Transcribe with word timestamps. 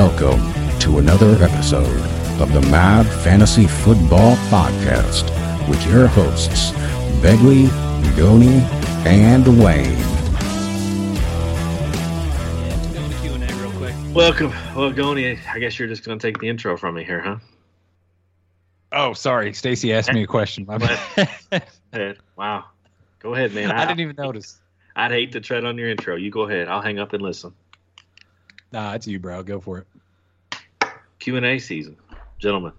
Welcome 0.00 0.40
to 0.78 0.96
another 0.96 1.32
episode 1.44 2.00
of 2.40 2.50
the 2.54 2.62
Mad 2.70 3.04
Fantasy 3.22 3.66
Football 3.66 4.34
Podcast 4.48 5.28
with 5.68 5.86
your 5.86 6.06
hosts, 6.06 6.70
Begley, 7.20 7.68
Goni, 8.16 8.62
and 9.06 9.46
Wayne. 9.62 9.98
Welcome. 14.14 14.54
Well, 14.74 14.90
Goni, 14.90 15.38
I 15.52 15.58
guess 15.58 15.78
you're 15.78 15.86
just 15.86 16.02
going 16.02 16.18
to 16.18 16.26
take 16.26 16.38
the 16.38 16.48
intro 16.48 16.78
from 16.78 16.94
me 16.94 17.04
here, 17.04 17.20
huh? 17.20 17.36
Oh, 18.92 19.12
sorry. 19.12 19.52
Stacy 19.52 19.92
asked 19.92 20.14
me 20.14 20.22
a 20.22 20.26
question. 20.26 20.64
My 20.64 20.78
bad. 20.78 22.16
Wow. 22.36 22.64
Go 23.18 23.34
ahead, 23.34 23.52
man. 23.52 23.70
I 23.70 23.84
didn't 23.84 24.00
even 24.00 24.16
notice. 24.16 24.60
I'd 24.96 25.10
hate 25.10 25.32
to 25.32 25.42
tread 25.42 25.66
on 25.66 25.76
your 25.76 25.90
intro. 25.90 26.16
You 26.16 26.30
go 26.30 26.48
ahead. 26.48 26.68
I'll 26.68 26.80
hang 26.80 26.98
up 26.98 27.12
and 27.12 27.22
listen. 27.22 27.52
Nah, 28.72 28.94
it's 28.94 29.06
you, 29.06 29.18
bro. 29.18 29.42
Go 29.42 29.60
for 29.60 29.78
it. 29.78 29.86
Q 31.20 31.36
and 31.36 31.46
A 31.46 31.58
season, 31.58 31.96
gentlemen. 32.38 32.72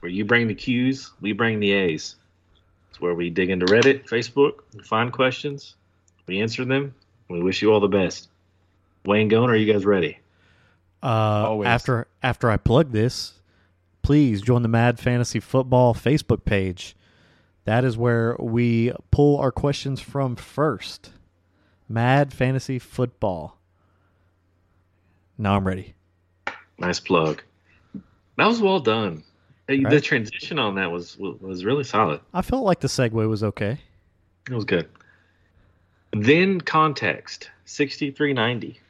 Where 0.00 0.10
you 0.10 0.24
bring 0.24 0.48
the 0.48 0.54
Q's, 0.54 1.12
we 1.20 1.32
bring 1.32 1.60
the 1.60 1.72
A's. 1.72 2.16
It's 2.90 3.00
where 3.00 3.14
we 3.14 3.30
dig 3.30 3.50
into 3.50 3.66
Reddit, 3.66 4.08
Facebook, 4.08 4.60
we 4.74 4.82
find 4.82 5.12
questions, 5.12 5.76
we 6.26 6.40
answer 6.40 6.64
them. 6.64 6.94
and 7.28 7.38
We 7.38 7.42
wish 7.42 7.62
you 7.62 7.72
all 7.72 7.80
the 7.80 7.88
best. 7.88 8.28
Wayne 9.06 9.28
Gone, 9.28 9.48
are 9.48 9.56
you 9.56 9.72
guys 9.72 9.86
ready? 9.86 10.18
Uh, 11.02 11.06
Always. 11.46 11.66
after 11.68 12.08
after 12.22 12.50
I 12.50 12.56
plug 12.58 12.92
this, 12.92 13.40
please 14.02 14.42
join 14.42 14.62
the 14.62 14.68
Mad 14.68 14.98
Fantasy 14.98 15.40
Football 15.40 15.94
Facebook 15.94 16.44
page. 16.44 16.94
That 17.64 17.84
is 17.84 17.96
where 17.96 18.36
we 18.38 18.92
pull 19.10 19.38
our 19.38 19.52
questions 19.52 20.00
from 20.00 20.34
first. 20.36 21.12
Mad 21.88 22.32
Fantasy 22.32 22.78
Football. 22.78 23.56
Now 25.38 25.56
I'm 25.56 25.66
ready. 25.66 25.94
Nice 26.80 26.98
plug. 26.98 27.42
That 28.36 28.46
was 28.46 28.60
well 28.60 28.80
done. 28.80 29.22
Hey, 29.68 29.84
The 29.84 30.00
transition 30.00 30.58
on 30.58 30.74
that 30.76 30.90
was 30.90 31.16
was 31.18 31.64
really 31.64 31.84
solid. 31.84 32.20
I 32.34 32.42
felt 32.42 32.64
like 32.64 32.80
the 32.80 32.88
segue 32.88 33.28
was 33.28 33.44
okay. 33.44 33.78
It 34.48 34.54
was 34.54 34.64
good. 34.64 34.88
Then 36.12 36.60
context 36.60 37.50
6390. 37.66 38.80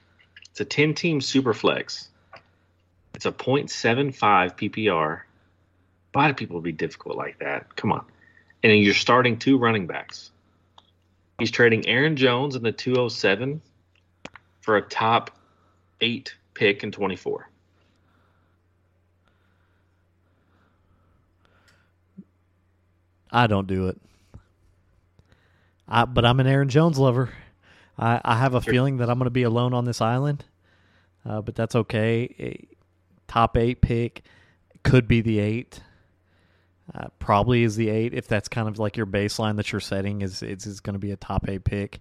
It's 0.50 0.60
a 0.60 0.64
10 0.64 0.94
team 0.94 1.20
super 1.20 1.52
flex. 1.52 2.08
It's 3.14 3.26
a 3.26 3.32
0.75 3.32 4.14
PPR. 4.56 5.20
Why 6.12 6.28
do 6.28 6.34
people 6.34 6.54
would 6.54 6.64
be 6.64 6.72
difficult 6.72 7.16
like 7.16 7.38
that? 7.40 7.76
Come 7.76 7.92
on. 7.92 8.06
And 8.62 8.72
you're 8.82 8.94
starting 8.94 9.38
two 9.38 9.58
running 9.58 9.86
backs. 9.86 10.30
He's 11.38 11.50
trading 11.50 11.86
Aaron 11.86 12.16
Jones 12.16 12.56
in 12.56 12.62
the 12.62 12.72
207 12.72 13.60
for 14.60 14.76
a 14.76 14.82
top 14.82 15.30
eight 16.00 16.34
pick 16.54 16.82
in 16.82 16.92
24. 16.92 17.49
I 23.32 23.46
don't 23.46 23.66
do 23.66 23.88
it. 23.88 24.00
I, 25.88 26.04
but 26.04 26.24
I'm 26.24 26.40
an 26.40 26.46
Aaron 26.46 26.68
Jones 26.68 26.98
lover. 26.98 27.30
I, 27.98 28.20
I 28.24 28.36
have 28.36 28.54
a 28.54 28.60
feeling 28.60 28.98
that 28.98 29.10
I'm 29.10 29.18
going 29.18 29.26
to 29.26 29.30
be 29.30 29.42
alone 29.42 29.74
on 29.74 29.84
this 29.84 30.00
island, 30.00 30.44
uh, 31.26 31.42
but 31.42 31.54
that's 31.54 31.74
okay. 31.74 32.34
A 32.38 32.68
top 33.28 33.56
eight 33.56 33.80
pick 33.80 34.22
could 34.82 35.06
be 35.06 35.20
the 35.20 35.38
eight. 35.38 35.82
Uh, 36.94 37.08
probably 37.18 37.62
is 37.62 37.76
the 37.76 37.88
eight 37.88 38.14
if 38.14 38.26
that's 38.26 38.48
kind 38.48 38.66
of 38.66 38.78
like 38.78 38.96
your 38.96 39.06
baseline 39.06 39.56
that 39.56 39.70
you're 39.70 39.80
setting 39.80 40.22
is 40.22 40.42
is, 40.42 40.66
is 40.66 40.80
going 40.80 40.94
to 40.94 40.98
be 40.98 41.12
a 41.12 41.16
top 41.16 41.48
eight 41.48 41.62
pick. 41.62 42.00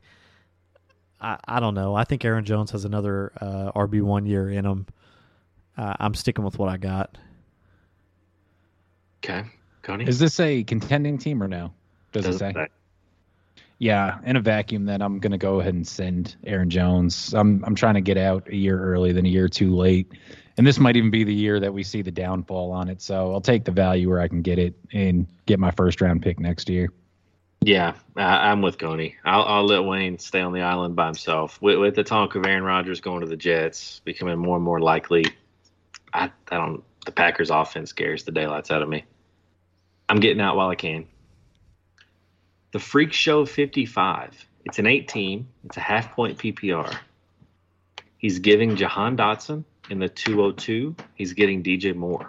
I, 1.22 1.38
I 1.48 1.60
don't 1.60 1.76
know. 1.76 1.94
I 1.96 2.06
think 2.06 2.24
Aaron 2.26 2.46
Jones 2.46 2.72
has 2.72 2.86
another 2.86 3.32
uh, 3.40 3.72
RB 3.76 4.02
one 4.02 4.26
year 4.26 4.50
in 4.50 4.66
him. 4.66 4.88
Uh, 5.78 5.94
I'm 6.00 6.14
sticking 6.14 6.44
with 6.44 6.58
what 6.58 6.70
I 6.70 6.78
got. 6.78 7.18
Okay. 9.24 9.44
Goni? 9.82 10.08
Is 10.08 10.20
this 10.20 10.40
a 10.40 10.64
contending 10.64 11.17
team 11.17 11.42
or 11.42 11.48
no? 11.48 11.73
Does 12.12 12.26
it 12.26 12.32
Doesn't 12.32 12.54
say? 12.54 12.54
say. 12.54 12.67
Yeah, 13.80 14.20
in 14.26 14.36
a 14.36 14.42
vacuum, 14.42 14.86
then 14.86 15.02
I'm 15.02 15.20
going 15.20 15.32
to 15.32 15.38
go 15.38 15.62
ahead 15.62 15.73
and 15.73 15.88
send 15.88 16.36
Aaron 16.45 16.70
Jones. 16.70 17.34
I'm 17.34 17.64
I'm 17.64 17.76
trying 17.76 17.94
to 17.94 18.02
get 18.02 18.18
out 18.18 18.50
a 18.50 18.56
year 18.56 18.78
early 18.78 19.14
than 19.14 19.26
a 19.26 19.30
year 19.30 19.48
too 19.48 19.73
late, 19.73 20.12
and 20.58 20.68
this 20.68 20.80
might 20.80 20.98
even 20.98 21.12
be 21.12 21.23
the 21.23 21.34
year 21.34 21.62
that 21.62 21.73
we 21.73 21.84
see 21.84 22.02
the 22.02 22.12
downfall 22.12 22.72
on 22.72 22.89
it. 22.89 23.02
So 23.02 23.32
I'll 23.32 23.39
take 23.39 23.64
the 23.64 23.72
value 23.72 24.10
where 24.10 24.20
I 24.20 24.28
can 24.28 24.42
get 24.42 24.60
it 24.60 24.76
and 24.92 25.26
get 25.45 25.60
my 25.60 25.72
first 25.72 26.02
round 26.02 26.22
pick 26.22 26.39
next 26.39 26.68
year. 26.68 26.89
Yeah, 27.62 27.95
I'm 28.16 28.62
with 28.62 28.78
Goni. 28.78 29.16
I'll, 29.26 29.44
I'll 29.44 29.66
let 29.66 29.84
Wayne 29.84 30.18
stay 30.18 30.39
on 30.39 30.54
the 30.54 30.62
island 30.62 30.95
by 30.95 31.06
himself. 31.08 31.62
With, 31.62 31.78
with 31.78 31.95
the 31.95 32.06
talk 32.06 32.36
of 32.36 32.45
Aaron 32.45 32.64
Rodgers 32.64 33.02
going 33.02 33.20
to 33.22 33.28
the 33.28 33.36
Jets 33.36 34.00
becoming 34.06 34.38
more 34.38 34.56
and 34.56 34.64
more 34.64 34.80
likely, 34.80 35.26
I, 36.14 36.32
I 36.52 36.56
don't. 36.56 36.84
The 37.06 37.12
Packers' 37.12 37.50
offense 37.50 37.89
scares 37.89 38.23
the 38.23 38.32
daylights 38.32 38.72
out 38.72 38.82
of 38.82 38.89
me. 38.89 39.06
I'm 40.09 40.20
getting 40.20 40.42
out 40.42 40.55
while 40.55 40.70
I 40.70 40.75
can. 40.75 41.05
The 42.71 42.80
Freak 42.80 43.14
Show 43.14 43.45
55. 43.45 44.45
It's 44.65 44.80
an 44.80 44.87
18. 44.87 45.47
It's 45.65 45.77
a 45.77 45.81
half 45.81 46.11
point 46.14 46.37
PPR. 46.37 46.93
He's 48.17 48.39
giving 48.39 48.75
Jahan 48.75 49.15
Dotson 49.15 49.64
in 49.89 49.99
the 49.99 50.09
202. 50.09 50.95
He's 51.15 51.33
getting 51.33 51.64
DJ 51.64 51.95
Moore. 51.95 52.27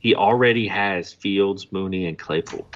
He 0.00 0.14
already 0.14 0.66
has 0.68 1.12
Fields, 1.12 1.70
Mooney, 1.70 2.06
and 2.06 2.18
Claypool. 2.18 2.66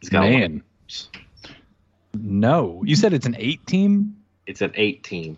He's 0.00 0.10
got. 0.10 0.22
Man, 0.22 0.62
no, 2.14 2.82
you 2.84 2.96
said 2.96 3.12
it's 3.12 3.26
an 3.26 3.36
eight 3.38 3.64
team. 3.66 4.16
It's 4.46 4.60
an 4.60 4.72
18. 4.74 5.36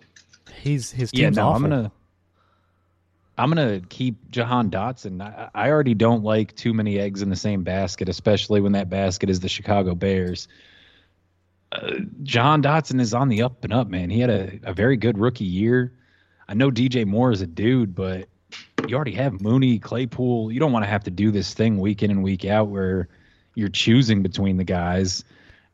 He's 0.61 0.91
his 0.91 1.11
Yeah, 1.13 1.27
team's 1.27 1.37
no, 1.37 1.49
awful. 1.49 1.65
I'm 1.65 1.71
gonna. 1.71 1.93
I'm 3.41 3.49
gonna 3.49 3.81
keep 3.89 4.31
Jahan 4.31 4.71
Dotson. 4.71 5.23
I, 5.23 5.49
I 5.55 5.71
already 5.71 5.95
don't 5.95 6.23
like 6.23 6.55
too 6.57 6.75
many 6.75 6.99
eggs 6.99 7.23
in 7.23 7.31
the 7.31 7.37
same 7.37 7.65
basket, 7.65 8.09
especially 8.11 8.61
when 8.61 8.73
that 8.73 8.91
basket 8.91 9.31
is 9.31 9.41
the 9.41 9.49
Chicago 9.49 9.95
Bears. 9.95 10.47
Uh, 11.73 12.01
Jahan 12.23 12.63
Dotson 12.63 13.01
is 13.01 13.15
on 13.15 13.29
the 13.29 13.41
up 13.41 13.65
and 13.65 13.73
up, 13.73 13.89
man. 13.89 14.11
He 14.11 14.21
had 14.21 14.29
a, 14.29 14.61
a 14.65 14.75
very 14.75 14.99
good 14.99 15.17
rookie 15.17 15.47
year. 15.47 15.95
I 16.49 16.55
know 16.55 16.71
DJ 16.71 17.07
Moore 17.07 17.33
is 17.33 17.41
a 17.41 17.47
dude, 17.47 17.95
but 17.95 18.29
you 18.87 18.95
already 18.95 19.15
have 19.15 19.41
Mooney, 19.41 19.79
Claypool. 19.79 20.53
You 20.53 20.61
don't 20.61 20.73
want 20.73 20.85
to 20.85 20.91
have 20.91 21.05
to 21.05 21.11
do 21.11 21.31
this 21.31 21.55
thing 21.55 21.79
week 21.79 22.03
in 22.03 22.11
and 22.11 22.23
week 22.23 22.45
out 22.45 22.69
where 22.69 23.09
you're 23.55 23.69
choosing 23.71 24.23
between 24.23 24.59
the 24.59 24.65
guys, 24.65 25.25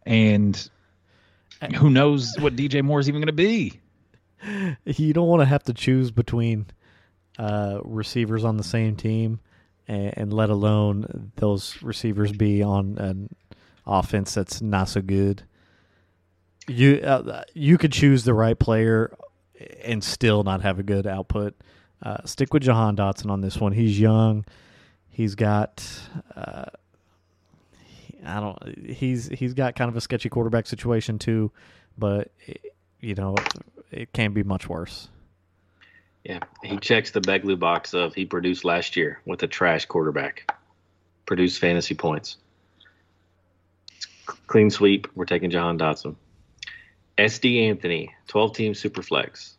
and 0.04 0.70
who 1.74 1.90
knows 1.90 2.32
what 2.38 2.54
DJ 2.54 2.84
Moore 2.84 3.00
is 3.00 3.08
even 3.08 3.20
going 3.20 3.26
to 3.26 3.32
be. 3.32 3.80
you 4.84 5.12
don't 5.12 5.26
want 5.26 5.40
to 5.40 5.46
have 5.46 5.64
to 5.64 5.72
choose 5.72 6.12
between 6.12 6.66
uh, 7.38 7.80
receivers 7.84 8.44
on 8.44 8.56
the 8.56 8.64
same 8.64 8.96
team, 8.96 9.40
and, 9.88 10.14
and 10.16 10.32
let 10.32 10.50
alone 10.50 11.32
those 11.36 11.80
receivers 11.82 12.32
be 12.32 12.62
on 12.62 12.98
an 12.98 13.34
offense 13.86 14.34
that's 14.34 14.60
not 14.60 14.88
so 14.88 15.00
good. 15.00 15.42
You 16.68 16.96
uh, 16.96 17.42
you 17.54 17.78
could 17.78 17.92
choose 17.92 18.24
the 18.24 18.34
right 18.34 18.58
player 18.58 19.16
and 19.84 20.02
still 20.02 20.42
not 20.42 20.62
have 20.62 20.78
a 20.78 20.82
good 20.82 21.06
output. 21.06 21.54
Uh, 22.02 22.18
stick 22.24 22.52
with 22.52 22.62
Jahan 22.62 22.96
Dotson 22.96 23.30
on 23.30 23.40
this 23.40 23.58
one. 23.58 23.72
He's 23.72 23.98
young. 23.98 24.44
He's 25.08 25.34
got. 25.34 25.84
Uh, 26.34 26.66
I 28.24 28.40
don't. 28.40 28.88
He's 28.90 29.28
he's 29.28 29.54
got 29.54 29.76
kind 29.76 29.88
of 29.88 29.96
a 29.96 30.00
sketchy 30.00 30.28
quarterback 30.28 30.66
situation 30.66 31.18
too, 31.18 31.52
but 31.96 32.32
you 33.00 33.14
know 33.14 33.36
it 33.90 34.12
can't 34.12 34.34
be 34.34 34.42
much 34.42 34.68
worse. 34.68 35.08
Yeah, 36.28 36.40
he 36.64 36.76
checks 36.78 37.12
the 37.12 37.20
Begley 37.20 37.56
box 37.56 37.94
of 37.94 38.12
he 38.12 38.24
produced 38.24 38.64
last 38.64 38.96
year 38.96 39.20
with 39.26 39.44
a 39.44 39.46
trash 39.46 39.86
quarterback. 39.86 40.50
Produced 41.24 41.60
fantasy 41.60 41.94
points. 41.94 42.36
Clean 44.48 44.68
sweep. 44.68 45.06
We're 45.14 45.24
taking 45.24 45.50
John 45.50 45.78
Dotson. 45.78 46.16
SD 47.16 47.68
Anthony, 47.70 48.12
12 48.26 48.52
team 48.56 48.72
superflex. 48.72 49.52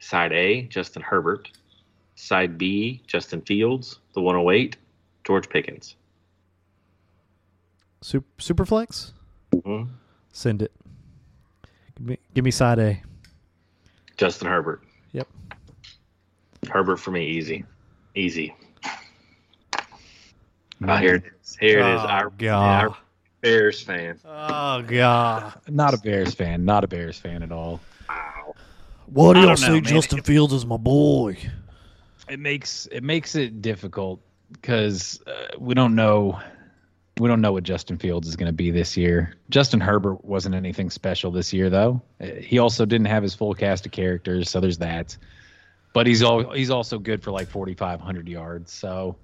Side 0.00 0.32
A, 0.32 0.62
Justin 0.62 1.02
Herbert. 1.02 1.50
Side 2.16 2.56
B, 2.56 3.02
Justin 3.06 3.42
Fields, 3.42 3.98
the 4.14 4.22
108, 4.22 4.78
George 5.24 5.50
Pickens. 5.50 5.96
Super 8.00 8.26
Superflex, 8.38 9.12
Mhm. 9.52 9.90
send 10.32 10.62
it. 10.62 10.72
Give 11.96 12.06
me 12.06 12.18
give 12.32 12.44
me 12.46 12.50
side 12.50 12.78
A. 12.78 13.02
Justin 14.16 14.48
Herbert. 14.48 14.83
Yep. 15.14 15.28
Herbert 16.70 16.98
for 16.98 17.12
me, 17.12 17.24
easy. 17.26 17.64
Easy. 18.14 18.54
Oh, 20.86 20.96
here 20.96 21.14
it 21.14 21.24
is. 21.42 21.56
Here 21.58 21.78
it 21.78 21.94
is. 21.94 22.00
Oh, 22.00 22.06
Our, 22.06 22.30
God. 22.30 22.84
our 22.84 22.96
Bears 23.40 23.80
fan. 23.80 24.18
Oh 24.24 24.82
God! 24.82 25.54
Not 25.68 25.94
a 25.94 25.98
Bears 25.98 26.34
fan. 26.34 26.64
Not 26.64 26.82
a 26.82 26.88
Bears 26.88 27.18
fan 27.18 27.42
at 27.42 27.52
all. 27.52 27.80
Wow. 28.08 28.54
What 29.06 29.34
do 29.34 29.40
y'all 29.40 29.56
say? 29.56 29.72
man. 29.72 29.84
Justin 29.84 30.22
Fields 30.22 30.52
is 30.52 30.64
my 30.66 30.78
boy. 30.78 31.36
It 32.28 32.40
makes 32.40 32.86
it 32.90 33.02
makes 33.02 33.34
it 33.34 33.60
difficult 33.60 34.20
because 34.52 35.22
uh, 35.26 35.56
we 35.58 35.74
don't 35.74 35.94
know 35.94 36.40
we 37.20 37.28
don't 37.28 37.40
know 37.40 37.52
what 37.52 37.62
Justin 37.62 37.96
Fields 37.98 38.26
is 38.28 38.36
going 38.36 38.48
to 38.48 38.52
be 38.52 38.70
this 38.70 38.96
year. 38.96 39.34
Justin 39.48 39.80
Herbert 39.80 40.24
wasn't 40.24 40.54
anything 40.54 40.90
special 40.90 41.30
this 41.30 41.52
year, 41.52 41.70
though. 41.70 42.02
Uh, 42.20 42.26
He 42.40 42.58
also 42.58 42.84
didn't 42.84 43.06
have 43.06 43.22
his 43.22 43.34
full 43.34 43.54
cast 43.54 43.86
of 43.86 43.92
characters, 43.92 44.50
so 44.50 44.60
there's 44.60 44.78
that. 44.78 45.16
But 45.92 46.08
he's 46.08 46.22
all 46.24 46.50
he's 46.50 46.70
also 46.70 46.98
good 46.98 47.22
for 47.22 47.30
like 47.30 47.48
4,500 47.48 48.28
yards. 48.28 48.72
So 48.72 49.16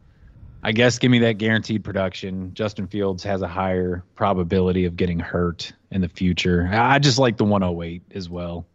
I 0.63 0.71
guess 0.71 1.01
give 1.01 1.11
me 1.11 1.19
that 1.21 1.39
guaranteed 1.39 1.83
production. 1.83 2.55
Justin 2.55 2.87
Fields 2.87 3.25
has 3.25 3.43
a 3.43 3.49
higher 3.49 4.05
probability 4.15 4.85
of 4.85 4.97
getting 4.97 5.19
hurt 5.19 5.73
in 5.91 6.01
the 6.01 6.09
future. 6.09 6.69
I 6.73 6.95
I 6.95 6.99
just 7.01 7.19
like 7.19 7.37
the 7.39 7.45
108 7.45 8.03
as 8.15 8.29
well. 8.29 8.67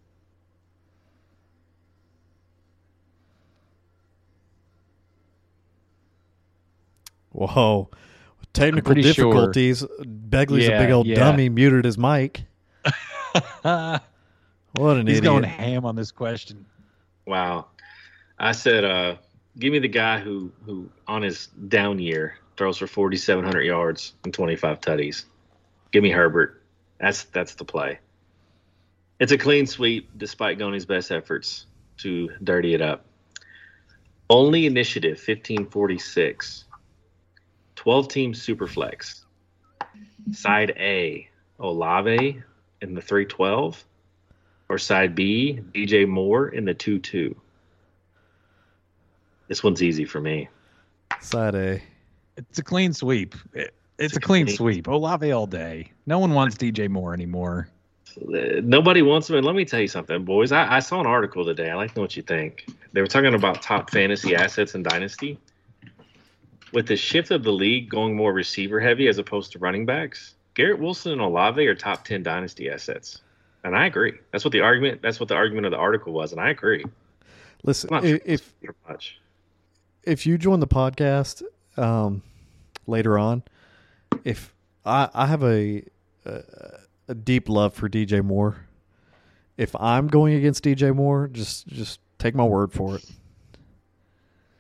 Whoa. 7.32 7.90
Technical 8.56 8.94
pretty 8.94 9.02
sure- 9.04 9.26
difficulties. 9.32 9.84
Begley's 9.84 10.68
a 10.68 10.78
big 10.80 10.92
old 10.92 11.06
yeah. 11.08 11.16
dummy, 11.16 11.50
muted 11.50 11.86
his 11.86 11.98
mic. 11.98 12.44
What 14.78 14.98
an 14.98 15.08
He's 15.08 15.20
idiot. 15.20 15.32
going 15.32 15.44
ham 15.44 15.86
on 15.86 15.96
this 15.96 16.12
question. 16.12 16.66
Wow. 17.26 17.68
I 18.38 18.52
said, 18.52 18.84
uh, 18.84 19.16
give 19.58 19.72
me 19.72 19.80
the 19.80 19.88
guy 19.88 20.20
who, 20.20 20.52
who 20.66 20.90
on 21.08 21.22
his 21.22 21.48
down 21.48 22.00
year 22.00 22.38
throws 22.58 22.78
for 22.78 22.88
4,700 22.88 23.62
yards 23.62 24.14
and 24.26 24.34
25 24.34 24.82
tutties. 24.82 25.26
Give 25.92 26.04
me 26.04 26.10
Herbert. 26.12 26.62
That's 27.00 27.24
that's 27.26 27.56
the 27.56 27.64
play. 27.66 28.00
It's 29.20 29.32
a 29.32 29.38
clean 29.38 29.66
sweep 29.66 30.10
despite 30.18 30.60
Goni's 30.60 30.86
best 30.86 31.10
efforts 31.10 31.68
to 32.00 32.30
dirty 32.44 32.74
it 32.74 32.82
up. 32.82 33.06
Only 34.30 34.66
initiative 34.66 35.18
1546. 35.18 36.65
12 37.76 38.08
team 38.08 38.34
superflex. 38.34 39.22
Side 40.32 40.72
A, 40.78 41.30
Olave 41.60 42.42
in 42.82 42.94
the 42.96 43.02
312 43.02 43.84
or 44.70 44.78
side 44.78 45.14
B, 45.16 45.60
DJ 45.74 46.08
Moore 46.08 46.48
in 46.50 46.66
the 46.66 46.74
2 46.74 47.00
2. 47.00 47.36
This 49.48 49.64
one's 49.64 49.84
easy 49.84 50.06
for 50.06 50.20
me. 50.20 50.50
Side 51.22 51.56
A. 51.56 51.82
It's 52.38 52.60
a 52.60 52.64
clean 52.64 52.94
sweep. 52.94 53.36
It- 53.54 53.74
it's 53.98 54.08
It's 54.14 54.18
a 54.18 54.20
clean 54.20 54.46
clean- 54.48 54.58
sweep. 54.58 54.88
Olave 54.88 55.32
all 55.32 55.48
day. 55.48 55.92
No 56.06 56.20
one 56.20 56.34
wants 56.34 56.58
DJ 56.58 56.90
Moore 56.90 57.14
anymore. 57.14 57.70
Nobody 58.18 59.02
wants 59.02 59.30
him. 59.30 59.38
And 59.38 59.46
let 59.46 59.56
me 59.56 59.64
tell 59.64 59.80
you 59.80 59.88
something, 59.88 60.26
boys. 60.26 60.52
I, 60.52 60.76
I 60.76 60.80
saw 60.80 61.00
an 61.00 61.06
article 61.06 61.46
today. 61.46 61.70
I 61.70 61.76
like 61.76 61.92
to 61.94 62.00
know 62.00 62.02
what 62.02 62.18
you 62.18 62.24
think. 62.24 62.66
They 62.92 63.00
were 63.00 63.08
talking 63.08 63.34
about 63.34 63.62
top 63.62 63.92
fantasy 63.92 64.36
assets 64.36 64.76
in 64.76 64.84
Dynasty. 64.84 65.40
With 66.76 66.88
the 66.88 66.96
shift 66.98 67.32
of 67.32 67.44
the 67.44 67.52
league 67.52 67.90
going 67.90 68.16
more 68.16 68.34
receiver 68.34 68.80
heavy 68.80 69.08
as 69.08 69.18
opposed 69.18 69.52
to 69.54 69.60
running 69.60 69.86
backs, 69.86 70.36
Garrett 70.54 70.78
Wilson 70.80 71.14
and 71.14 71.22
Olave 71.22 71.66
are 71.66 71.74
top 71.74 72.04
10 72.06 72.22
Dynasty 72.22 72.70
assets. 72.70 73.22
And 73.64 73.76
I 73.76 73.88
agree. 73.88 74.14
That's 74.32 74.46
what 74.46 74.52
the 74.52 74.60
argument. 74.62 75.02
That's 75.02 75.20
what 75.20 75.30
the 75.30 75.36
argument 75.36 75.66
of 75.66 75.72
the 75.72 75.78
article 75.78 76.14
was, 76.14 76.32
and 76.34 76.40
I 76.40 76.50
agree. 76.52 76.86
Listen, 77.64 77.90
not 77.92 78.04
i- 78.04 78.08
sure 78.10 78.20
if 78.26 78.54
much. 78.88 79.20
if 80.04 80.28
you 80.28 80.38
join 80.38 80.60
the 80.60 80.68
podcast 80.68 81.42
um, 81.78 82.22
later 82.86 83.18
on, 83.18 83.42
if 84.24 84.54
I, 84.86 85.10
I 85.16 85.26
have 85.26 85.44
a, 85.44 85.82
a 86.26 86.44
a 87.08 87.16
deep 87.16 87.50
love 87.50 87.74
for 87.74 87.88
DJ 87.90 88.24
Moore, 88.24 88.58
if 89.58 89.76
I'm 89.80 90.08
going 90.08 90.36
against 90.36 90.64
DJ 90.64 90.94
Moore, 90.96 91.28
just 91.28 91.66
just 91.68 92.00
take 92.20 92.36
my 92.36 92.44
word 92.44 92.72
for 92.72 92.98
it. 92.98 93.06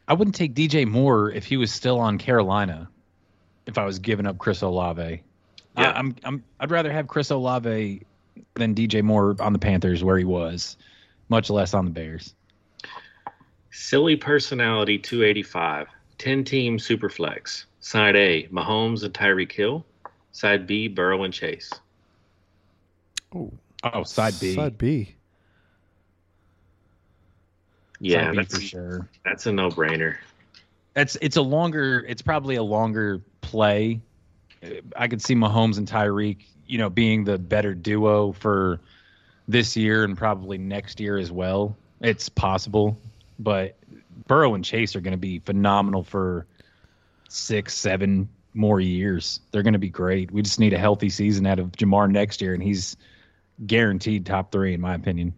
I 0.07 0.13
wouldn't 0.13 0.35
take 0.35 0.53
DJ 0.53 0.85
Moore 0.87 1.31
if 1.31 1.45
he 1.45 1.57
was 1.57 1.71
still 1.71 1.99
on 1.99 2.17
Carolina. 2.17 2.89
If 3.65 3.77
I 3.77 3.85
was 3.85 3.97
giving 3.99 4.27
up 4.27 4.37
Chris 4.37 4.61
Olave, 4.61 5.21
Yeah. 5.77 5.89
I, 5.89 5.97
I'm 5.97 6.15
I'm 6.23 6.43
I'd 6.59 6.69
rather 6.71 6.91
have 6.91 7.07
Chris 7.07 7.31
Olave 7.31 8.01
than 8.53 8.75
DJ 8.75 9.01
Moore 9.01 9.35
on 9.39 9.53
the 9.53 9.59
Panthers 9.59 10.03
where 10.03 10.17
he 10.17 10.25
was, 10.25 10.77
much 11.29 11.49
less 11.49 11.73
on 11.73 11.85
the 11.85 11.91
Bears. 11.91 12.35
Silly 13.71 14.15
personality 14.15 14.97
285. 14.97 15.87
10 16.17 16.43
team 16.45 16.77
superflex. 16.77 17.65
Side 17.81 18.15
A, 18.15 18.47
Mahomes 18.47 19.03
and 19.03 19.13
Tyreek 19.13 19.51
Hill. 19.51 19.85
Side 20.31 20.65
B, 20.67 20.87
Burrow 20.87 21.23
and 21.23 21.33
Chase. 21.33 21.71
Oh, 23.33 23.51
Oh, 23.83 24.03
side 24.03 24.33
B, 24.39 24.55
Side 24.55 24.77
B. 24.77 25.15
Yeah, 27.99 28.27
Side 28.27 28.37
that's, 28.37 28.55
for 28.55 28.61
sure. 28.61 29.09
that's 29.23 29.45
a 29.45 29.51
no 29.51 29.69
brainer. 29.69 30.17
It's 30.95 31.17
it's 31.21 31.37
a 31.37 31.41
longer. 31.41 32.05
It's 32.07 32.21
probably 32.21 32.55
a 32.55 32.63
longer 32.63 33.21
play. 33.41 34.01
I 34.95 35.07
could 35.07 35.21
see 35.21 35.35
Mahomes 35.35 35.77
and 35.77 35.87
Tyreek, 35.87 36.37
you 36.65 36.77
know, 36.77 36.89
being 36.89 37.23
the 37.23 37.37
better 37.37 37.73
duo 37.73 38.31
for 38.31 38.79
this 39.47 39.77
year 39.77 40.03
and 40.03 40.17
probably 40.17 40.57
next 40.57 40.99
year 40.99 41.17
as 41.17 41.31
well. 41.31 41.75
It's 42.01 42.29
possible, 42.29 42.97
but 43.37 43.77
Burrow 44.27 44.55
and 44.55 44.65
Chase 44.65 44.95
are 44.95 45.01
going 45.01 45.11
to 45.11 45.17
be 45.17 45.39
phenomenal 45.39 46.03
for 46.03 46.45
six, 47.29 47.75
seven 47.75 48.27
more 48.53 48.79
years. 48.79 49.39
They're 49.51 49.63
going 49.63 49.73
to 49.73 49.79
be 49.79 49.89
great. 49.89 50.31
We 50.31 50.41
just 50.41 50.59
need 50.59 50.73
a 50.73 50.77
healthy 50.79 51.09
season 51.09 51.45
out 51.45 51.59
of 51.59 51.71
Ja'Marr 51.73 52.09
next 52.09 52.41
year, 52.41 52.53
and 52.53 52.63
he's 52.63 52.97
guaranteed 53.65 54.25
top 54.25 54.51
three 54.51 54.73
in 54.73 54.81
my 54.81 54.95
opinion. 54.95 55.33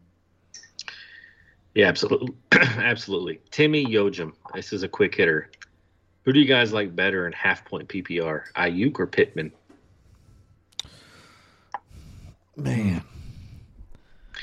Yeah, 1.78 1.90
absolutely. 1.90 2.34
absolutely. 2.54 3.40
Timmy 3.52 3.86
Yojim. 3.86 4.34
This 4.56 4.74
is 4.74 4.82
a 4.82 4.88
quick 4.88 5.14
hitter. 5.14 5.52
Who 6.26 6.34
do 6.34 6.40
you 6.40 6.48
guys 6.48 6.74
like 6.74 6.96
better 6.96 7.28
in 7.28 7.34
half 7.34 7.66
point 7.66 7.88
PPR? 7.88 8.46
Aiyuk 8.56 8.98
or 8.98 9.06
Pittman? 9.06 9.52
Man, 12.56 13.04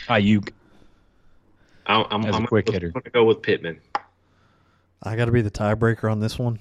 Aiyuk, 0.09 0.51
I'm, 1.87 2.07
I'm, 2.09 2.25
As 2.25 2.35
a 2.35 2.39
I'm 2.39 2.47
quick 2.47 2.67
gonna, 2.67 2.77
hitter. 2.77 2.93
I'm 2.95 3.01
gonna 3.01 3.11
go 3.11 3.25
with 3.25 3.43
Pittman. 3.43 3.81
I 5.03 5.17
got 5.17 5.25
to 5.25 5.33
be 5.33 5.43
the 5.43 5.51
tiebreaker 5.51 6.09
on 6.09 6.21
this 6.21 6.39
one. 6.39 6.61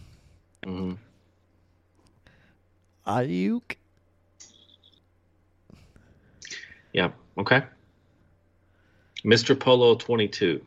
hmm 0.65 0.93
Aiyuk. 3.05 3.75
Yeah. 6.93 7.11
Okay. 7.37 7.61
Mr. 9.25 9.57
Polo 9.57 9.95
22. 9.95 10.61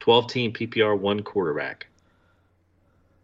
12 0.00 0.26
team 0.30 0.52
PPR, 0.52 0.98
one 0.98 1.22
quarterback. 1.22 1.86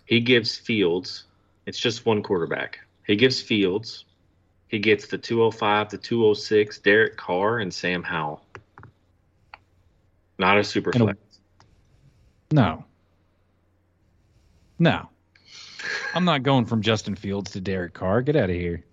He 0.07 0.21
gives 0.21 0.57
Fields, 0.57 1.25
it's 1.67 1.79
just 1.79 2.07
one 2.07 2.23
quarterback. 2.23 2.81
He 3.07 3.17
gives 3.17 3.43
Fields, 3.43 4.07
he 4.69 4.79
gets 4.79 5.07
the 5.07 5.19
205, 5.19 5.91
the 5.91 5.99
206, 5.99 6.79
Derek 6.79 7.17
Carr, 7.17 7.59
and 7.59 7.73
Sam 7.73 8.03
Howell. 8.03 8.43
Not 10.39 10.57
a 10.57 10.65
super 10.65 10.91
flex. 10.93 11.19
no, 12.51 12.85
no. 14.79 15.09
I'm 16.15 16.25
not 16.25 16.43
going 16.43 16.65
from 16.65 16.81
Justin 16.81 17.15
Fields 17.15 17.51
to 17.53 17.61
Derek 17.61 17.93
Carr. 17.93 18.23
Get 18.23 18.37
out 18.37 18.49
of 18.49 18.57
here. 18.57 18.85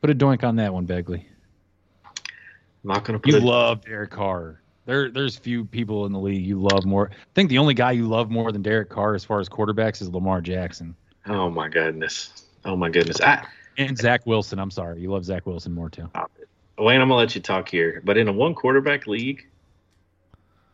Put 0.00 0.10
a 0.10 0.14
doink 0.14 0.42
on 0.44 0.56
that 0.56 0.74
one, 0.74 0.86
Begley. 0.86 1.24
I'm 2.84 2.88
not 2.88 3.04
going 3.04 3.18
to 3.18 3.18
put 3.18 3.32
You 3.32 3.38
it. 3.38 3.42
love 3.42 3.84
Derek 3.84 4.10
Carr. 4.10 4.60
There, 4.86 5.10
there's 5.10 5.36
few 5.36 5.64
people 5.64 6.04
in 6.04 6.12
the 6.12 6.20
league 6.20 6.44
you 6.44 6.60
love 6.60 6.84
more. 6.84 7.10
I 7.10 7.16
think 7.34 7.48
the 7.48 7.58
only 7.58 7.74
guy 7.74 7.92
you 7.92 8.06
love 8.06 8.30
more 8.30 8.52
than 8.52 8.60
Derek 8.60 8.90
Carr 8.90 9.14
as 9.14 9.24
far 9.24 9.40
as 9.40 9.48
quarterbacks 9.48 10.02
is 10.02 10.10
Lamar 10.10 10.42
Jackson 10.42 10.94
oh, 11.26 11.50
my 11.50 11.68
goodness. 11.68 12.46
Oh, 12.64 12.76
my 12.76 12.88
goodness. 12.88 13.20
I, 13.20 13.46
and 13.78 13.96
Zach 13.96 14.26
Wilson. 14.26 14.58
I'm 14.58 14.70
sorry, 14.70 15.00
you 15.00 15.10
love 15.10 15.24
Zach 15.24 15.46
Wilson 15.46 15.72
more 15.72 15.90
too. 15.90 16.08
Uh, 16.14 16.24
Wayne, 16.78 17.00
I'm 17.00 17.08
going 17.08 17.16
to 17.16 17.24
let 17.26 17.34
you 17.34 17.40
talk 17.40 17.68
here. 17.68 18.02
But 18.04 18.16
in 18.16 18.28
a 18.28 18.32
one 18.32 18.54
quarterback 18.54 19.06
league, 19.06 19.46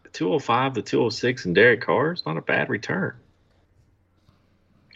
the 0.03 0.09
205, 0.11 0.75
the 0.75 0.83
206, 0.83 1.45
and 1.47 1.55
Derek 1.55 1.81
Carr 1.81 2.13
is 2.13 2.25
not 2.27 2.37
a 2.37 2.43
bad 2.43 2.69
return. 2.69 3.15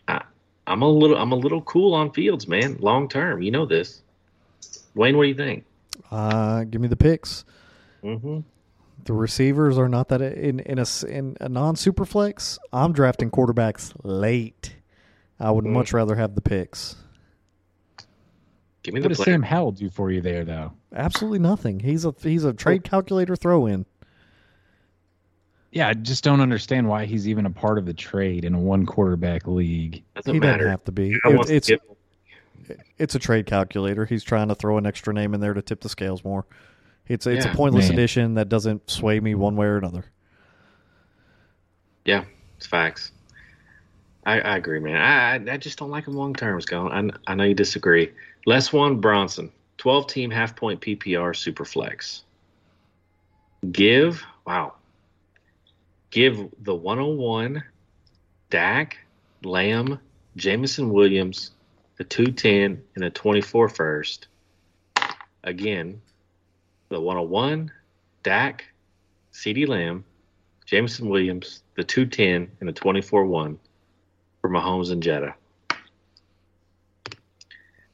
I, 0.08 0.22
I'm 0.66 0.82
a 0.82 0.88
little 0.88 1.16
I'm 1.16 1.32
a 1.32 1.36
little 1.36 1.62
cool 1.62 1.94
on 1.94 2.12
Fields, 2.12 2.46
man. 2.46 2.76
Long 2.80 3.08
term, 3.08 3.42
you 3.42 3.50
know 3.50 3.66
this. 3.66 4.02
Wayne, 4.94 5.16
what 5.16 5.24
do 5.24 5.28
you 5.28 5.34
think? 5.34 5.64
Uh, 6.10 6.64
give 6.64 6.80
me 6.80 6.88
the 6.88 6.96
picks. 6.96 7.44
Mm-hmm. 8.02 8.40
The 9.04 9.12
receivers 9.12 9.76
are 9.78 9.88
not 9.88 10.08
that 10.08 10.22
in 10.22 10.60
in 10.60 10.78
a 10.78 10.82
s- 10.82 11.02
in 11.04 11.36
a 11.40 11.48
non 11.48 11.76
super 11.76 12.04
flex. 12.04 12.58
I'm 12.72 12.92
drafting 12.92 13.30
quarterbacks 13.30 13.92
late. 14.02 14.76
I 15.40 15.50
would 15.50 15.64
Mm. 15.64 15.72
much 15.72 15.92
rather 15.92 16.14
have 16.14 16.34
the 16.34 16.40
picks. 16.40 16.96
Give 18.82 18.94
me 18.94 19.00
the 19.00 19.04
What 19.04 19.08
does 19.10 19.18
player. 19.18 19.34
Sam 19.34 19.42
Howell 19.42 19.72
do 19.72 19.88
for 19.90 20.10
you 20.10 20.20
there, 20.20 20.44
though? 20.44 20.72
Absolutely 20.94 21.38
nothing. 21.38 21.80
He's 21.80 22.04
a 22.04 22.14
he's 22.22 22.44
a 22.44 22.52
trade 22.52 22.84
calculator 22.84 23.34
throw 23.36 23.66
in. 23.66 23.84
Yeah, 25.72 25.88
I 25.88 25.94
just 25.94 26.22
don't 26.22 26.40
understand 26.40 26.88
why 26.88 27.04
he's 27.04 27.26
even 27.26 27.46
a 27.46 27.50
part 27.50 27.78
of 27.78 27.86
the 27.86 27.94
trade 27.94 28.44
in 28.44 28.54
a 28.54 28.58
one 28.60 28.86
quarterback 28.86 29.46
league. 29.48 30.04
Doesn't 30.14 30.34
He 30.34 30.38
doesn't 30.40 30.66
have 30.68 30.84
to 30.84 30.92
be. 30.92 31.12
It- 31.12 31.20
want 31.24 31.48
to 31.48 31.54
it's 31.56 31.68
give- 31.68 31.80
it's 32.98 33.14
a 33.14 33.18
trade 33.18 33.46
calculator. 33.46 34.04
He's 34.04 34.22
trying 34.24 34.48
to 34.48 34.54
throw 34.54 34.78
an 34.78 34.86
extra 34.86 35.12
name 35.12 35.34
in 35.34 35.40
there 35.40 35.54
to 35.54 35.62
tip 35.62 35.80
the 35.80 35.88
scales 35.88 36.24
more. 36.24 36.46
It's 37.06 37.26
it's 37.26 37.44
Yeah. 37.44 37.52
a 37.52 37.54
pointless 37.54 37.86
Man. 37.88 37.92
addition 37.98 38.34
that 38.34 38.48
doesn't 38.48 38.88
sway 38.90 39.20
me 39.20 39.34
one 39.34 39.56
way 39.56 39.66
or 39.66 39.76
another. 39.76 40.04
yeah, 42.04 42.24
it's 42.56 42.66
facts. 42.66 43.12
I, 44.26 44.40
I 44.40 44.56
agree, 44.56 44.78
man. 44.80 44.96
I 44.96 45.52
I 45.52 45.56
just 45.58 45.78
don't 45.78 45.90
like 45.90 46.06
him 46.06 46.14
long 46.14 46.34
term. 46.34 46.58
Goni, 46.66 47.12
I, 47.26 47.32
I 47.32 47.34
know 47.34 47.44
you 47.44 47.54
disagree. 47.54 48.10
Le'Swan 48.46 49.00
Bronson, 49.00 49.50
twelve 49.78 50.06
team 50.06 50.30
half 50.30 50.56
point 50.56 50.80
PPR 50.80 51.34
super 51.36 51.64
flex. 51.64 52.24
Give 53.72 54.22
wow. 54.46 54.74
Give 56.10 56.48
the 56.62 56.74
101 56.74 57.60
Dak, 58.48 58.96
Lamb, 59.42 59.98
Jameson 60.36 60.90
Williams, 60.90 61.50
the 61.96 62.04
210, 62.04 62.82
and 62.94 63.04
the 63.04 63.10
24 63.10 63.68
first. 63.68 64.26
Again, 65.42 66.00
the 66.88 67.00
101, 67.00 67.70
Dak, 68.22 68.64
CeeDee 69.32 69.68
Lamb, 69.68 70.04
Jameson 70.66 71.08
Williams, 71.08 71.62
the 71.76 71.84
210, 71.84 72.56
and 72.60 72.68
the 72.68 72.72
24 72.72 73.26
1 73.26 73.58
for 74.40 74.50
Mahomes 74.50 74.90
and 74.90 75.02
Jetta. 75.02 75.34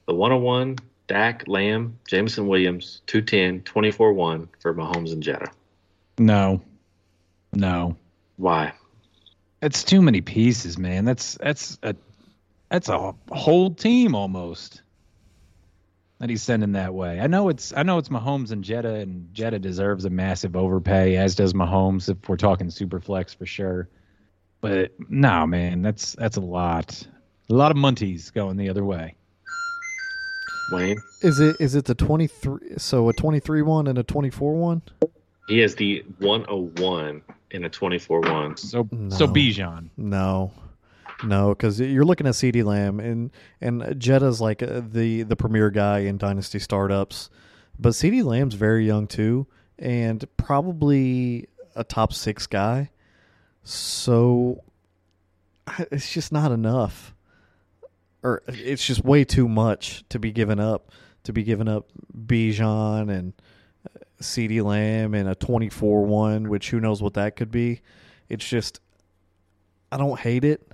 The 0.06 0.14
101, 0.14 0.76
Dak, 1.06 1.44
Lamb, 1.48 1.98
Jameson 2.08 2.46
Williams, 2.46 3.02
210, 3.06 3.62
24 3.62 4.12
1 4.12 4.48
for 4.60 4.74
Mahomes 4.74 5.12
and 5.12 5.22
Jetta. 5.22 5.50
No. 6.18 6.62
No. 7.52 7.96
Why? 8.36 8.72
It's 9.62 9.84
too 9.84 10.00
many 10.00 10.20
pieces, 10.20 10.78
man. 10.78 11.04
That's 11.04 11.34
that's 11.34 11.78
a 11.82 11.94
that's 12.70 12.88
a 12.88 13.14
whole 13.30 13.74
team 13.74 14.14
almost 14.14 14.82
that 16.18 16.28
he's 16.30 16.42
sending 16.42 16.72
that 16.72 16.94
way. 16.94 17.18
I 17.20 17.26
know 17.26 17.48
it's 17.48 17.72
I 17.76 17.82
know 17.82 17.98
it's 17.98 18.08
Mahomes 18.10 18.50
and 18.52 18.62
Jetta, 18.62 18.94
and 18.94 19.32
Jetta 19.34 19.58
deserves 19.58 20.04
a 20.04 20.10
massive 20.10 20.54
overpay, 20.56 21.16
as 21.16 21.34
does 21.34 21.52
Mahomes 21.52 22.08
if 22.08 22.28
we're 22.28 22.36
talking 22.36 22.70
super 22.70 23.00
flex 23.00 23.34
for 23.34 23.46
sure. 23.46 23.88
But 24.60 24.92
no, 25.08 25.46
man, 25.46 25.82
that's 25.82 26.12
that's 26.12 26.36
a 26.36 26.40
lot. 26.42 27.06
A 27.48 27.54
lot 27.54 27.70
of 27.70 27.76
munties 27.76 28.32
going 28.32 28.56
the 28.56 28.68
other 28.68 28.84
way. 28.84 29.14
Wayne? 30.70 30.98
Is 31.22 31.40
it 31.40 31.56
is 31.58 31.74
it 31.74 31.86
the 31.86 31.94
twenty 31.94 32.26
three? 32.26 32.74
So 32.76 33.08
a 33.08 33.12
twenty 33.12 33.40
three 33.40 33.62
one 33.62 33.86
and 33.86 33.98
a 33.98 34.02
twenty 34.02 34.30
four 34.30 34.54
one. 34.54 34.82
He 35.48 35.58
has 35.60 35.74
the 35.74 36.04
101 36.18 37.22
and 37.50 37.64
a 37.64 37.68
24 37.68 38.20
1. 38.20 38.56
So 38.56 38.88
No. 38.92 39.16
so 39.16 39.26
Bijan. 39.26 39.88
No, 39.96 40.52
no, 41.24 41.50
because 41.50 41.80
you're 41.80 42.04
looking 42.04 42.26
at 42.26 42.34
C.D. 42.34 42.62
Lamb 42.62 43.00
and 43.00 43.30
and 43.60 43.98
Jetta's 43.98 44.40
like 44.40 44.62
uh, 44.62 44.82
the 44.86 45.22
the 45.22 45.36
premier 45.36 45.70
guy 45.70 46.00
in 46.00 46.18
dynasty 46.18 46.58
startups, 46.58 47.30
but 47.78 47.94
C.D. 47.94 48.22
Lamb's 48.22 48.54
very 48.54 48.86
young 48.86 49.06
too, 49.06 49.46
and 49.78 50.24
probably 50.36 51.48
a 51.74 51.84
top 51.84 52.12
six 52.12 52.46
guy. 52.46 52.90
So 53.62 54.62
it's 55.90 56.12
just 56.12 56.32
not 56.32 56.52
enough, 56.52 57.14
or 58.22 58.42
it's 58.48 58.84
just 58.84 59.04
way 59.04 59.24
too 59.24 59.48
much 59.48 60.04
to 60.08 60.18
be 60.18 60.32
given 60.32 60.60
up. 60.60 60.90
To 61.24 61.34
be 61.34 61.42
given 61.42 61.68
up 61.68 61.86
Bijan 62.16 63.10
and 63.10 63.34
uh, 63.84 63.98
C.D. 64.20 64.62
Lamb 64.62 65.12
and 65.14 65.28
a 65.28 65.34
24 65.34 66.06
one, 66.06 66.48
which 66.48 66.70
who 66.70 66.80
knows 66.80 67.02
what 67.02 67.14
that 67.14 67.36
could 67.36 67.50
be. 67.50 67.82
It's 68.30 68.48
just 68.48 68.80
I 69.92 69.98
don't 69.98 70.18
hate 70.18 70.44
it. 70.44 70.69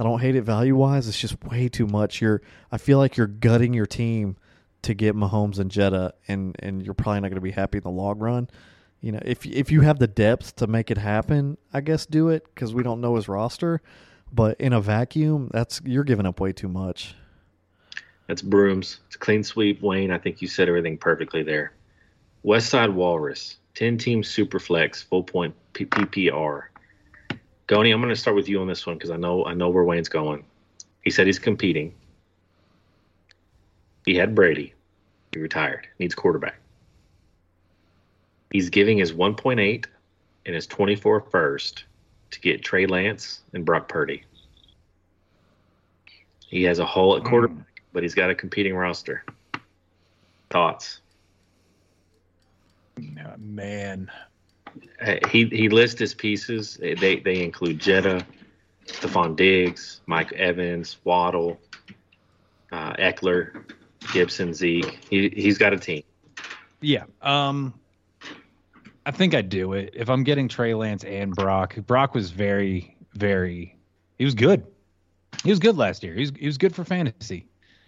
I 0.00 0.02
don't 0.02 0.18
hate 0.18 0.34
it 0.34 0.44
value 0.44 0.74
wise. 0.74 1.06
It's 1.08 1.20
just 1.20 1.44
way 1.44 1.68
too 1.68 1.86
much. 1.86 2.22
You're 2.22 2.40
I 2.72 2.78
feel 2.78 2.96
like 2.96 3.18
you're 3.18 3.26
gutting 3.26 3.74
your 3.74 3.84
team 3.84 4.36
to 4.80 4.94
get 4.94 5.14
Mahomes 5.14 5.58
and 5.58 5.70
Jetta, 5.70 6.14
and 6.26 6.56
and 6.58 6.82
you're 6.82 6.94
probably 6.94 7.20
not 7.20 7.28
going 7.28 7.34
to 7.34 7.42
be 7.42 7.50
happy 7.50 7.76
in 7.76 7.82
the 7.82 7.90
long 7.90 8.18
run. 8.18 8.48
You 9.02 9.12
know, 9.12 9.20
if 9.22 9.44
if 9.44 9.70
you 9.70 9.82
have 9.82 9.98
the 9.98 10.06
depth 10.06 10.56
to 10.56 10.66
make 10.66 10.90
it 10.90 10.96
happen, 10.96 11.58
I 11.74 11.82
guess 11.82 12.06
do 12.06 12.30
it 12.30 12.46
because 12.54 12.72
we 12.72 12.82
don't 12.82 13.02
know 13.02 13.16
his 13.16 13.28
roster. 13.28 13.82
But 14.32 14.58
in 14.58 14.72
a 14.72 14.80
vacuum, 14.80 15.50
that's 15.52 15.82
you're 15.84 16.04
giving 16.04 16.24
up 16.24 16.40
way 16.40 16.54
too 16.54 16.68
much. 16.68 17.14
That's 18.26 18.40
Brooms. 18.40 19.00
It's 19.08 19.16
clean 19.16 19.44
sweep. 19.44 19.82
Wayne, 19.82 20.12
I 20.12 20.16
think 20.16 20.40
you 20.40 20.48
said 20.48 20.66
everything 20.66 20.96
perfectly 20.96 21.42
there. 21.42 21.74
West 22.42 22.70
Side 22.70 22.94
Walrus, 22.94 23.58
10 23.74 23.98
team 23.98 24.22
super 24.22 24.58
flex, 24.58 25.02
full 25.02 25.24
point 25.24 25.54
PPR. 25.74 26.69
Goni, 27.70 27.92
I'm 27.92 28.00
going 28.00 28.12
to 28.12 28.20
start 28.20 28.34
with 28.34 28.48
you 28.48 28.60
on 28.60 28.66
this 28.66 28.84
one 28.84 28.96
because 28.96 29.12
I 29.12 29.16
know 29.16 29.44
I 29.44 29.54
know 29.54 29.68
where 29.68 29.84
Wayne's 29.84 30.08
going. 30.08 30.44
He 31.04 31.10
said 31.12 31.28
he's 31.28 31.38
competing. 31.38 31.94
He 34.04 34.16
had 34.16 34.34
Brady. 34.34 34.74
He 35.30 35.38
retired. 35.38 35.86
Needs 36.00 36.12
quarterback. 36.12 36.56
He's 38.50 38.70
giving 38.70 38.98
his 38.98 39.12
1.8 39.12 39.86
and 40.46 40.54
his 40.56 40.66
24 40.66 41.20
first 41.30 41.84
to 42.32 42.40
get 42.40 42.64
Trey 42.64 42.86
Lance 42.86 43.42
and 43.52 43.64
Brock 43.64 43.88
Purdy. 43.88 44.24
He 46.48 46.64
has 46.64 46.80
a 46.80 46.84
hole 46.84 47.16
at 47.16 47.22
quarterback, 47.22 47.56
hmm. 47.56 47.84
but 47.92 48.02
he's 48.02 48.16
got 48.16 48.30
a 48.30 48.34
competing 48.34 48.74
roster. 48.74 49.24
Thoughts? 50.50 51.02
Man, 53.38 54.10
he 55.30 55.46
he 55.46 55.68
lists 55.68 55.98
his 55.98 56.14
pieces. 56.14 56.78
They 56.80 57.20
they 57.20 57.42
include 57.42 57.78
Jetta, 57.78 58.26
Stefon 58.86 59.36
Diggs, 59.36 60.00
Mike 60.06 60.32
Evans, 60.32 60.98
Waddle, 61.04 61.60
uh, 62.72 62.92
Ekeler, 62.94 63.64
Gibson, 64.12 64.54
Zeke. 64.54 64.98
He 65.08 65.28
he's 65.30 65.58
got 65.58 65.72
a 65.72 65.78
team. 65.78 66.02
Yeah. 66.80 67.04
Um 67.22 67.74
I 69.06 69.10
think 69.12 69.34
I'd 69.34 69.48
do 69.48 69.72
it. 69.72 69.90
If 69.94 70.10
I'm 70.10 70.24
getting 70.24 70.48
Trey 70.48 70.74
Lance 70.74 71.04
and 71.04 71.34
Brock, 71.34 71.74
Brock 71.86 72.14
was 72.14 72.30
very, 72.30 72.96
very 73.14 73.76
he 74.18 74.24
was 74.24 74.34
good. 74.34 74.66
He 75.42 75.50
was 75.50 75.58
good 75.58 75.76
last 75.76 76.02
year. 76.02 76.14
He 76.14 76.20
was 76.20 76.32
he 76.38 76.46
was 76.46 76.58
good 76.58 76.74
for 76.74 76.84
fantasy. 76.84 77.46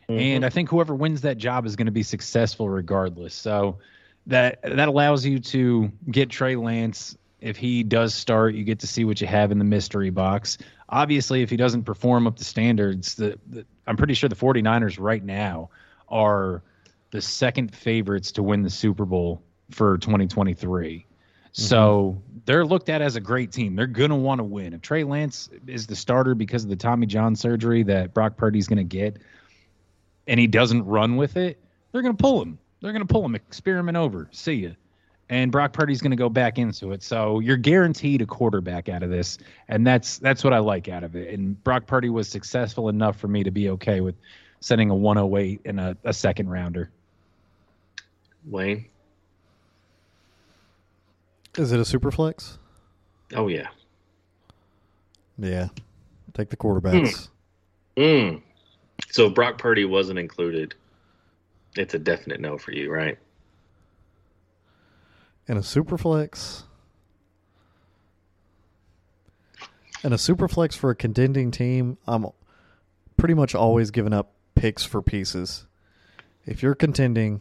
And 0.08 0.44
I 0.44 0.50
think 0.50 0.68
whoever 0.68 0.94
wins 0.94 1.22
that 1.22 1.38
job 1.38 1.64
is 1.64 1.74
going 1.74 1.86
to 1.86 1.92
be 1.92 2.02
successful 2.02 2.68
regardless. 2.68 3.32
So 3.34 3.78
that 4.26 4.62
that 4.62 4.88
allows 4.88 5.24
you 5.24 5.38
to 5.38 5.90
get 6.10 6.30
Trey 6.30 6.56
Lance. 6.56 7.16
If 7.40 7.56
he 7.56 7.82
does 7.82 8.14
start, 8.14 8.54
you 8.54 8.62
get 8.62 8.78
to 8.80 8.86
see 8.86 9.04
what 9.04 9.20
you 9.20 9.26
have 9.26 9.50
in 9.50 9.58
the 9.58 9.64
mystery 9.64 10.10
box. 10.10 10.58
Obviously, 10.88 11.42
if 11.42 11.50
he 11.50 11.56
doesn't 11.56 11.82
perform 11.82 12.26
up 12.26 12.36
to 12.36 12.44
standards, 12.44 13.16
the, 13.16 13.38
the 13.48 13.66
I'm 13.86 13.96
pretty 13.96 14.14
sure 14.14 14.28
the 14.28 14.36
49ers 14.36 15.00
right 15.00 15.24
now 15.24 15.70
are 16.08 16.62
the 17.10 17.20
second 17.20 17.74
favorites 17.74 18.30
to 18.32 18.42
win 18.42 18.62
the 18.62 18.70
Super 18.70 19.04
Bowl 19.04 19.42
for 19.70 19.98
2023. 19.98 20.98
Mm-hmm. 20.98 21.06
So 21.52 22.22
they're 22.46 22.64
looked 22.64 22.88
at 22.88 23.02
as 23.02 23.16
a 23.16 23.20
great 23.20 23.52
team. 23.52 23.74
They're 23.74 23.86
going 23.86 24.10
to 24.10 24.16
want 24.16 24.38
to 24.38 24.44
win. 24.44 24.72
If 24.72 24.82
Trey 24.82 25.04
Lance 25.04 25.50
is 25.66 25.86
the 25.86 25.96
starter 25.96 26.34
because 26.34 26.64
of 26.64 26.70
the 26.70 26.76
Tommy 26.76 27.06
John 27.06 27.34
surgery 27.36 27.82
that 27.84 28.14
Brock 28.14 28.36
Purdy's 28.36 28.68
going 28.68 28.78
to 28.78 28.84
get, 28.84 29.18
and 30.26 30.38
he 30.38 30.46
doesn't 30.46 30.84
run 30.86 31.16
with 31.16 31.36
it, 31.36 31.62
they're 31.90 32.02
going 32.02 32.16
to 32.16 32.22
pull 32.22 32.40
him. 32.40 32.58
They're 32.82 32.92
going 32.92 33.06
to 33.06 33.10
pull 33.10 33.24
him. 33.24 33.34
Experiment 33.34 33.96
over. 33.96 34.28
See 34.32 34.54
you. 34.54 34.74
And 35.30 35.50
Brock 35.50 35.72
Purdy's 35.72 36.02
going 36.02 36.10
to 36.10 36.16
go 36.16 36.28
back 36.28 36.58
into 36.58 36.92
it. 36.92 37.02
So 37.02 37.38
you're 37.38 37.56
guaranteed 37.56 38.20
a 38.20 38.26
quarterback 38.26 38.88
out 38.88 39.02
of 39.02 39.08
this, 39.08 39.38
and 39.68 39.86
that's 39.86 40.18
that's 40.18 40.44
what 40.44 40.52
I 40.52 40.58
like 40.58 40.88
out 40.88 41.04
of 41.04 41.16
it. 41.16 41.32
And 41.32 41.62
Brock 41.64 41.86
Purdy 41.86 42.10
was 42.10 42.28
successful 42.28 42.90
enough 42.90 43.16
for 43.16 43.28
me 43.28 43.42
to 43.44 43.50
be 43.50 43.70
okay 43.70 44.00
with 44.00 44.16
sending 44.60 44.90
a 44.90 44.94
108 44.94 45.60
and 45.64 45.80
a, 45.80 45.96
a 46.04 46.12
second 46.12 46.50
rounder. 46.50 46.90
Wayne. 48.44 48.84
Is 51.56 51.72
it 51.72 51.80
a 51.80 51.84
super 51.84 52.10
flex? 52.10 52.58
Oh 53.34 53.48
yeah. 53.48 53.68
Yeah, 55.38 55.68
take 56.34 56.50
the 56.50 56.56
quarterbacks. 56.56 57.28
Mm. 57.96 58.42
So 59.10 59.26
if 59.26 59.34
Brock 59.34 59.58
Purdy 59.58 59.84
wasn't 59.84 60.18
included, 60.18 60.74
it's 61.76 61.94
a 61.94 61.98
definite 61.98 62.40
no 62.40 62.58
for 62.58 62.72
you, 62.72 62.90
right? 62.90 63.18
And 65.48 65.58
a 65.58 65.62
super 65.62 65.98
flex. 65.98 66.64
And 70.04 70.12
a 70.12 70.18
super 70.18 70.48
flex 70.48 70.74
for 70.74 70.90
a 70.90 70.94
contending 70.94 71.50
team, 71.50 71.98
I'm 72.06 72.26
pretty 73.16 73.34
much 73.34 73.54
always 73.54 73.90
giving 73.90 74.12
up 74.12 74.32
picks 74.54 74.84
for 74.84 75.00
pieces. 75.00 75.66
If 76.44 76.62
you're 76.62 76.74
contending, 76.74 77.40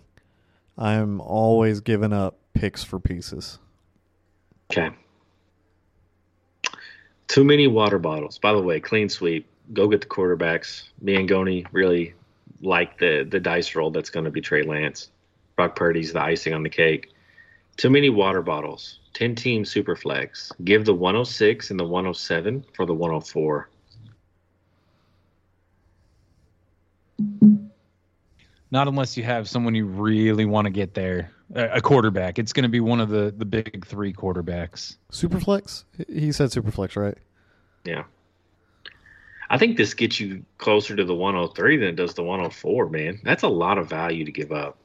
I'm 0.78 1.20
always 1.22 1.82
giving 1.82 2.14
up 2.14 2.38
picks 2.54 2.84
for 2.84 3.00
pieces. 3.00 3.60
Okay. 4.72 4.90
Too 7.28 7.44
many 7.44 7.68
water 7.68 7.98
bottles. 7.98 8.38
By 8.38 8.54
the 8.54 8.62
way, 8.62 8.80
clean 8.80 9.10
sweep. 9.10 9.48
Go 9.74 9.88
get 9.88 10.02
the 10.02 10.08
quarterbacks. 10.08 10.84
Me 11.00 11.16
and 11.16 11.28
Goni 11.28 11.66
really 11.72 12.14
like 12.62 12.98
the 13.00 13.28
the 13.30 13.40
dice 13.40 13.76
roll 13.76 13.92
that's 13.92 14.10
going 14.10 14.26
to 14.26 14.32
be 14.32 14.42
Trey 14.42 14.64
Lance. 14.64 15.10
Brock 15.56 15.76
Purdy's 15.76 16.14
the 16.14 16.22
icing 16.22 16.54
on 16.54 16.64
the 16.64 16.70
cake. 16.70 17.12
Too 17.78 17.90
many 17.90 18.10
water 18.10 18.42
bottles. 18.42 19.00
10 19.14 19.36
team 19.36 19.66
super 19.66 19.96
flex. 19.96 20.52
Give 20.64 20.86
the 20.86 20.94
106 20.94 21.72
and 21.72 21.80
the 21.80 21.84
107 21.84 22.66
for 22.74 22.86
the 22.86 22.94
104. 22.94 23.70
Not 28.72 28.88
unless 28.88 29.18
you 29.18 29.24
have 29.24 29.50
someone 29.50 29.76
you 29.76 29.86
really 29.86 30.46
want 30.46 30.66
to 30.66 30.72
get 30.72 30.94
there, 30.94 31.32
a 31.54 31.78
a 31.78 31.82
quarterback. 31.82 32.40
It's 32.40 32.54
going 32.54 32.64
to 32.64 32.70
be 32.70 32.80
one 32.80 33.02
of 33.02 33.10
the 33.10 33.34
the 33.36 33.46
big 33.46 33.86
three 33.86 34.14
quarterbacks. 34.14 34.96
Super 35.12 35.40
flex? 35.40 35.84
He 36.08 36.32
said 36.32 36.54
super 36.54 36.72
flex, 36.72 36.96
right? 36.96 37.18
Yeah. 37.84 38.04
I 39.52 39.58
think 39.58 39.76
this 39.76 39.94
gets 39.94 40.18
you 40.18 40.46
closer 40.60 40.96
to 40.96 41.04
the 41.04 41.14
103 41.14 41.76
than 41.76 41.90
it 41.90 41.98
does 41.98 42.14
the 42.14 42.24
104, 42.24 42.88
man. 42.88 43.20
That's 43.22 43.44
a 43.44 43.50
lot 43.50 43.78
of 43.78 43.90
value 43.90 44.24
to 44.24 44.32
give 44.32 44.54
up. 44.54 44.78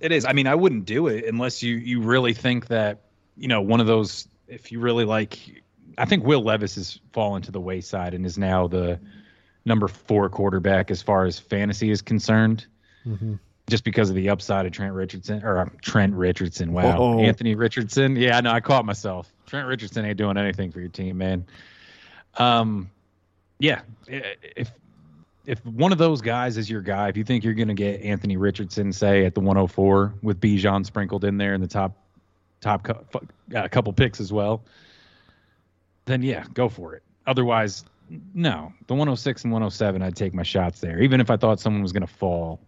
It 0.00 0.10
is. 0.10 0.24
I 0.24 0.32
mean, 0.32 0.46
I 0.46 0.54
wouldn't 0.54 0.86
do 0.86 1.08
it 1.08 1.26
unless 1.26 1.62
you 1.62 1.76
you 1.76 2.00
really 2.00 2.32
think 2.32 2.68
that 2.68 3.02
you 3.36 3.46
know 3.46 3.60
one 3.60 3.78
of 3.78 3.86
those. 3.86 4.26
If 4.48 4.72
you 4.72 4.80
really 4.80 5.04
like, 5.04 5.62
I 5.98 6.06
think 6.06 6.24
Will 6.24 6.42
Levis 6.42 6.76
has 6.76 6.98
fallen 7.12 7.42
to 7.42 7.52
the 7.52 7.60
wayside 7.60 8.14
and 8.14 8.24
is 8.24 8.38
now 8.38 8.66
the 8.66 8.98
number 9.66 9.88
four 9.88 10.30
quarterback 10.30 10.90
as 10.90 11.02
far 11.02 11.26
as 11.26 11.38
fantasy 11.38 11.90
is 11.90 12.00
concerned. 12.00 12.66
Mm-hmm. 13.06 13.34
Just 13.68 13.84
because 13.84 14.10
of 14.10 14.16
the 14.16 14.28
upside 14.28 14.66
of 14.66 14.72
Trent 14.72 14.92
Richardson 14.92 15.42
or 15.44 15.60
um, 15.60 15.76
Trent 15.80 16.14
Richardson. 16.14 16.72
Wow, 16.72 16.96
Uh-oh. 16.96 17.20
Anthony 17.20 17.54
Richardson. 17.54 18.16
Yeah, 18.16 18.40
no, 18.40 18.50
I 18.50 18.60
caught 18.60 18.84
myself. 18.84 19.32
Trent 19.46 19.68
Richardson 19.68 20.04
ain't 20.04 20.18
doing 20.18 20.36
anything 20.36 20.72
for 20.72 20.80
your 20.80 20.88
team, 20.88 21.18
man. 21.18 21.46
Um, 22.38 22.90
yeah, 23.58 23.82
if 24.08 24.72
if 25.46 25.64
one 25.64 25.92
of 25.92 25.98
those 25.98 26.20
guys 26.20 26.56
is 26.56 26.68
your 26.68 26.80
guy, 26.82 27.08
if 27.08 27.16
you 27.16 27.24
think 27.24 27.44
you're 27.44 27.54
going 27.54 27.68
to 27.68 27.74
get 27.74 28.02
Anthony 28.02 28.36
Richardson, 28.36 28.92
say 28.92 29.24
at 29.24 29.34
the 29.34 29.40
104 29.40 30.14
with 30.22 30.40
Bijan 30.40 30.84
sprinkled 30.86 31.24
in 31.24 31.36
there 31.36 31.54
in 31.54 31.60
the 31.60 31.66
top 31.68 31.96
top 32.60 32.86
fu- 33.10 33.56
uh, 33.56 33.68
couple 33.68 33.92
picks 33.92 34.20
as 34.20 34.32
well, 34.32 34.62
then 36.04 36.22
yeah, 36.22 36.44
go 36.54 36.68
for 36.68 36.94
it. 36.94 37.02
Otherwise, 37.26 37.84
no. 38.34 38.72
The 38.86 38.94
106 38.94 39.44
and 39.44 39.52
107, 39.52 40.02
I'd 40.02 40.16
take 40.16 40.34
my 40.34 40.42
shots 40.42 40.80
there, 40.80 41.00
even 41.00 41.20
if 41.20 41.30
I 41.30 41.36
thought 41.36 41.60
someone 41.60 41.82
was 41.82 41.92
going 41.92 42.06
to 42.06 42.12
fall. 42.12 42.60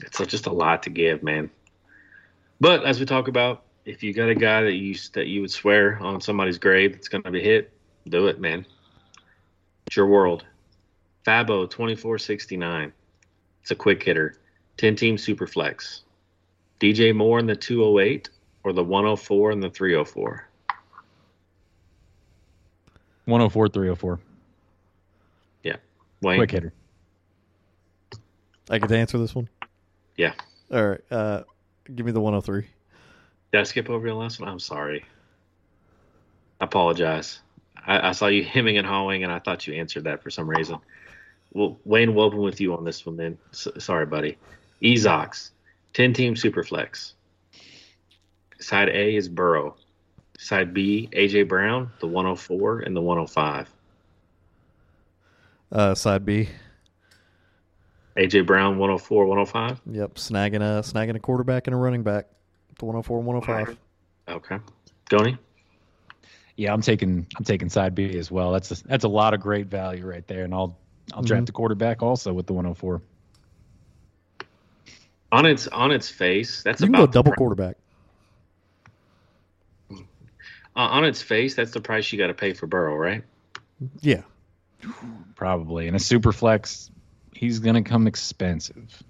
It's 0.00 0.18
just 0.26 0.46
a 0.46 0.52
lot 0.52 0.82
to 0.84 0.90
give, 0.90 1.22
man. 1.22 1.50
But 2.60 2.84
as 2.84 2.98
we 2.98 3.06
talk 3.06 3.28
about, 3.28 3.62
if 3.84 4.02
you 4.02 4.12
got 4.12 4.28
a 4.28 4.34
guy 4.34 4.62
that 4.62 4.72
you 4.72 4.96
that 5.12 5.26
you 5.26 5.40
would 5.42 5.50
swear 5.50 5.98
on 6.00 6.20
somebody's 6.20 6.58
grave 6.58 6.92
that's 6.92 7.08
going 7.08 7.22
to 7.24 7.30
be 7.30 7.42
hit, 7.42 7.72
do 8.08 8.26
it, 8.26 8.40
man. 8.40 8.66
It's 9.86 9.96
your 9.96 10.06
world. 10.06 10.44
Fabo 11.24 11.68
twenty 11.68 11.94
four 11.94 12.18
sixty 12.18 12.56
nine. 12.56 12.92
It's 13.62 13.70
a 13.70 13.76
quick 13.76 14.02
hitter. 14.02 14.38
Ten 14.76 14.96
team 14.96 15.18
super 15.18 15.46
flex. 15.46 16.02
DJ 16.80 17.14
Moore 17.14 17.38
in 17.38 17.46
the 17.46 17.56
two 17.56 17.84
oh 17.84 17.98
eight 17.98 18.28
or 18.64 18.72
the 18.72 18.84
one 18.84 19.06
oh 19.06 19.16
four 19.16 19.50
and 19.50 19.62
the 19.62 19.70
three 19.70 19.94
oh 19.94 20.04
four. 20.04 20.48
104, 23.26 23.68
304. 23.68 24.20
Wayne. 26.22 26.38
Quick 26.38 26.50
hitter. 26.50 26.72
I 28.70 28.78
get 28.78 28.88
to 28.88 28.96
answer 28.96 29.18
this 29.18 29.34
one. 29.34 29.48
Yeah. 30.16 30.34
All 30.72 30.86
right. 30.86 31.00
Uh, 31.10 31.42
give 31.94 32.06
me 32.06 32.12
the 32.12 32.20
103. 32.20 32.66
Did 33.52 33.60
I 33.60 33.62
skip 33.64 33.90
over 33.90 34.08
the 34.08 34.14
last 34.14 34.40
one? 34.40 34.48
I'm 34.48 34.58
sorry. 34.58 35.04
I 36.60 36.64
apologize. 36.64 37.40
I, 37.86 38.08
I 38.08 38.12
saw 38.12 38.26
you 38.26 38.44
hemming 38.44 38.78
and 38.78 38.86
hawing, 38.86 39.24
and 39.24 39.32
I 39.32 39.38
thought 39.38 39.66
you 39.66 39.74
answered 39.74 40.04
that 40.04 40.22
for 40.22 40.30
some 40.30 40.48
reason. 40.48 40.78
Well, 41.52 41.78
Wayne, 41.84 42.14
we'll 42.14 42.26
open 42.26 42.40
with 42.40 42.60
you 42.60 42.74
on 42.74 42.84
this 42.84 43.06
one 43.06 43.16
then. 43.16 43.38
Sorry, 43.52 44.06
buddy. 44.06 44.36
Ezox, 44.82 45.50
10 45.94 46.12
team 46.12 46.34
superflex. 46.34 47.12
Side 48.58 48.88
A 48.88 49.16
is 49.16 49.28
Burrow. 49.28 49.76
Side 50.38 50.74
B, 50.74 51.08
AJ 51.12 51.48
Brown, 51.48 51.90
the 52.00 52.06
104 52.06 52.80
and 52.80 52.94
the 52.94 53.00
105. 53.00 53.70
Uh, 55.72 55.94
side 55.94 56.24
B. 56.24 56.48
AJ 58.16 58.46
Brown, 58.46 58.78
104, 58.78 59.26
105. 59.26 59.80
Yep. 59.94 60.14
Snagging 60.14 60.56
a 60.56 60.82
snagging 60.82 61.16
a 61.16 61.18
quarterback 61.18 61.66
and 61.66 61.74
a 61.74 61.76
running 61.78 62.02
back. 62.02 62.26
The 62.78 62.84
104 62.86 63.18
and 63.18 63.26
105. 63.26 63.78
Okay. 64.28 64.58
Goni? 65.08 65.38
Yeah, 66.56 66.72
I'm 66.72 66.80
taking 66.80 67.26
I'm 67.36 67.44
taking 67.44 67.68
side 67.68 67.94
B 67.94 68.16
as 68.18 68.30
well. 68.30 68.52
That's 68.52 68.70
a, 68.70 68.84
that's 68.86 69.04
a 69.04 69.08
lot 69.08 69.34
of 69.34 69.40
great 69.40 69.66
value 69.66 70.06
right 70.06 70.26
there, 70.26 70.44
and 70.44 70.54
I'll 70.54 70.76
I'll 71.14 71.22
draft 71.22 71.44
Mhm. 71.46 71.50
a 71.50 71.52
quarterback 71.52 72.02
also 72.02 72.32
with 72.32 72.46
the 72.46 72.52
104. 72.54 73.02
On 75.32 75.44
its 75.44 75.68
on 75.68 75.90
its 75.92 76.08
face, 76.08 76.62
that's 76.62 76.80
You 76.80 76.86
can 76.86 76.94
about 76.94 77.06
go 77.08 77.12
double 77.12 77.32
pri- 77.32 77.36
quarterback. 77.36 77.76
uh, 79.90 79.94
on 80.74 81.04
its 81.04 81.22
face, 81.22 81.54
that's 81.54 81.72
the 81.72 81.80
price 81.80 82.10
you 82.12 82.18
got 82.18 82.28
to 82.28 82.34
pay 82.34 82.52
for 82.52 82.66
Burrow, 82.66 82.96
right? 82.96 83.22
Yeah. 84.00 84.22
Probably. 85.34 85.86
And 85.88 85.96
a 85.96 86.00
super 86.00 86.32
flex, 86.32 86.90
he's 87.36 87.58
gonna 87.58 87.82
come 87.82 88.06
expensive. 88.06 89.02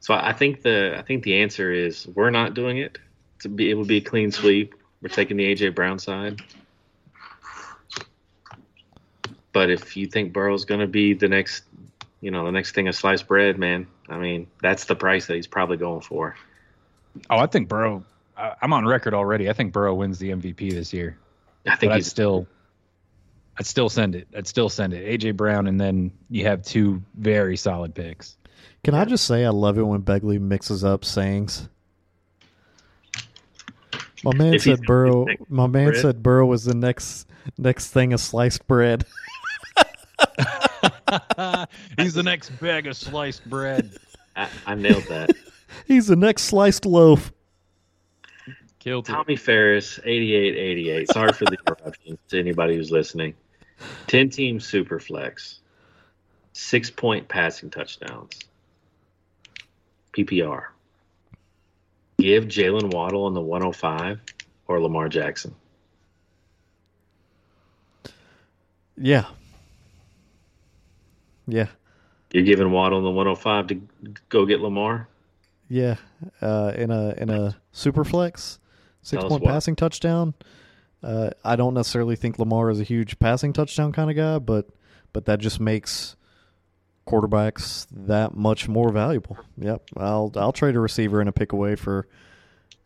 So 0.00 0.14
I 0.14 0.30
I 0.30 0.32
think 0.32 0.62
the 0.62 0.96
I 0.98 1.02
think 1.02 1.24
the 1.24 1.42
answer 1.42 1.72
is 1.72 2.06
we're 2.08 2.30
not 2.30 2.54
doing 2.54 2.78
it. 2.78 2.98
To 3.40 3.48
be 3.48 3.70
it 3.70 3.74
would 3.74 3.88
be 3.88 3.98
a 3.98 4.00
clean 4.00 4.30
sweep. 4.30 4.74
We're 5.02 5.08
taking 5.08 5.36
the 5.36 5.54
AJ 5.54 5.74
Brown 5.74 5.98
side. 5.98 6.40
But 9.52 9.70
if 9.70 9.96
you 9.96 10.06
think 10.08 10.32
Burrow's 10.32 10.64
going 10.64 10.80
to 10.80 10.88
be 10.88 11.14
the 11.14 11.28
next, 11.28 11.62
you 12.20 12.32
know, 12.32 12.44
the 12.44 12.50
next 12.50 12.74
thing 12.74 12.88
of 12.88 12.96
sliced 12.96 13.28
bread, 13.28 13.56
man, 13.56 13.86
I 14.08 14.18
mean, 14.18 14.48
that's 14.60 14.86
the 14.86 14.96
price 14.96 15.26
that 15.26 15.36
he's 15.36 15.46
probably 15.46 15.76
going 15.76 16.00
for. 16.00 16.34
Oh, 17.30 17.38
I 17.38 17.46
think 17.46 17.68
Burrow. 17.68 18.04
I, 18.36 18.54
I'm 18.60 18.72
on 18.72 18.84
record 18.84 19.14
already. 19.14 19.48
I 19.48 19.52
think 19.52 19.72
Burrow 19.72 19.94
wins 19.94 20.18
the 20.18 20.30
MVP 20.30 20.72
this 20.72 20.92
year. 20.92 21.16
I 21.66 21.76
think 21.76 21.90
But 21.90 21.96
he's 21.96 22.08
still, 22.08 22.48
I'd 23.58 23.66
still 23.66 23.88
send 23.88 24.14
it. 24.14 24.28
I'd 24.36 24.46
still 24.46 24.68
send 24.68 24.92
it. 24.94 25.20
AJ 25.20 25.36
Brown, 25.36 25.66
and 25.66 25.80
then 25.80 26.10
you 26.30 26.44
have 26.46 26.62
two 26.62 27.02
very 27.14 27.56
solid 27.56 27.94
picks. 27.94 28.36
Can 28.82 28.94
I 28.94 29.04
just 29.04 29.26
say 29.26 29.44
I 29.44 29.50
love 29.50 29.78
it 29.78 29.82
when 29.82 30.02
Begley 30.02 30.40
mixes 30.40 30.84
up 30.84 31.04
sayings? 31.04 31.68
My 34.22 34.34
man 34.34 34.54
If 34.54 34.62
said 34.62 34.78
gonna 34.78 34.86
Burrow. 34.86 35.26
My 35.48 35.66
man 35.66 35.90
bread. 35.90 36.00
said 36.00 36.22
Burrow 36.22 36.46
was 36.46 36.64
the 36.64 36.74
next 36.74 37.26
next 37.58 37.90
thing 37.90 38.12
of 38.12 38.20
sliced 38.20 38.66
bread. 38.66 39.04
he's 41.98 42.14
the 42.14 42.22
next 42.22 42.50
bag 42.60 42.86
of 42.86 42.96
sliced 42.96 43.48
bread. 43.48 43.90
I, 44.36 44.48
I 44.66 44.74
nailed 44.74 45.04
that. 45.04 45.30
He's 45.86 46.06
the 46.06 46.16
next 46.16 46.42
sliced 46.44 46.86
loaf. 46.86 47.32
Killed 48.78 49.08
it. 49.08 49.12
Tommy 49.12 49.36
Ferris, 49.36 49.98
8888. 50.04 51.12
Sorry 51.12 51.32
for 51.32 51.44
the 51.46 51.56
interruption 51.66 52.18
to 52.28 52.38
anybody 52.38 52.76
who's 52.76 52.90
listening. 52.90 53.34
10 54.06 54.30
team 54.30 54.60
super 54.60 54.98
flex. 54.98 55.60
Six 56.52 56.90
point 56.90 57.28
passing 57.28 57.70
touchdowns. 57.70 58.38
PPR. 60.12 60.66
Give 62.18 62.44
Jaylen 62.44 62.92
Waddle 62.92 63.24
on 63.24 63.34
the 63.34 63.40
105 63.40 64.20
or 64.68 64.80
Lamar 64.80 65.08
Jackson. 65.08 65.54
Yeah. 68.96 69.26
Yeah. 71.46 71.66
You're 72.32 72.44
giving 72.44 72.70
Waddle 72.70 72.98
on 72.98 73.04
the 73.04 73.10
105 73.10 73.66
to 73.68 73.80
go 74.28 74.46
get 74.46 74.60
Lamar? 74.60 75.08
Yeah. 75.68 75.96
Uh, 76.40 76.72
in 76.76 76.90
a 76.90 77.14
in 77.16 77.30
a 77.30 77.56
super 77.72 78.04
flex, 78.04 78.58
six 79.02 79.20
Tell 79.20 79.28
point 79.28 79.44
passing 79.44 79.76
touchdown. 79.76 80.34
Uh, 81.04 81.30
I 81.44 81.56
don't 81.56 81.74
necessarily 81.74 82.16
think 82.16 82.38
Lamar 82.38 82.70
is 82.70 82.80
a 82.80 82.84
huge 82.84 83.18
passing 83.18 83.52
touchdown 83.52 83.92
kind 83.92 84.08
of 84.10 84.16
guy, 84.16 84.38
but 84.38 84.70
but 85.12 85.26
that 85.26 85.38
just 85.38 85.60
makes 85.60 86.16
quarterbacks 87.06 87.86
that 87.92 88.34
much 88.34 88.68
more 88.68 88.90
valuable. 88.90 89.36
Yep, 89.58 89.82
I'll 89.98 90.32
I'll 90.34 90.52
trade 90.52 90.76
a 90.76 90.80
receiver 90.80 91.20
and 91.20 91.28
a 91.28 91.32
pick 91.32 91.52
away 91.52 91.76
for 91.76 92.08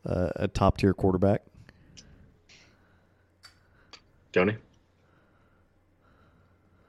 uh, 0.04 0.31
a 0.35 0.48
top 0.48 0.78
tier 0.78 0.94
quarterback. 0.94 1.42
Tony? 4.33 4.57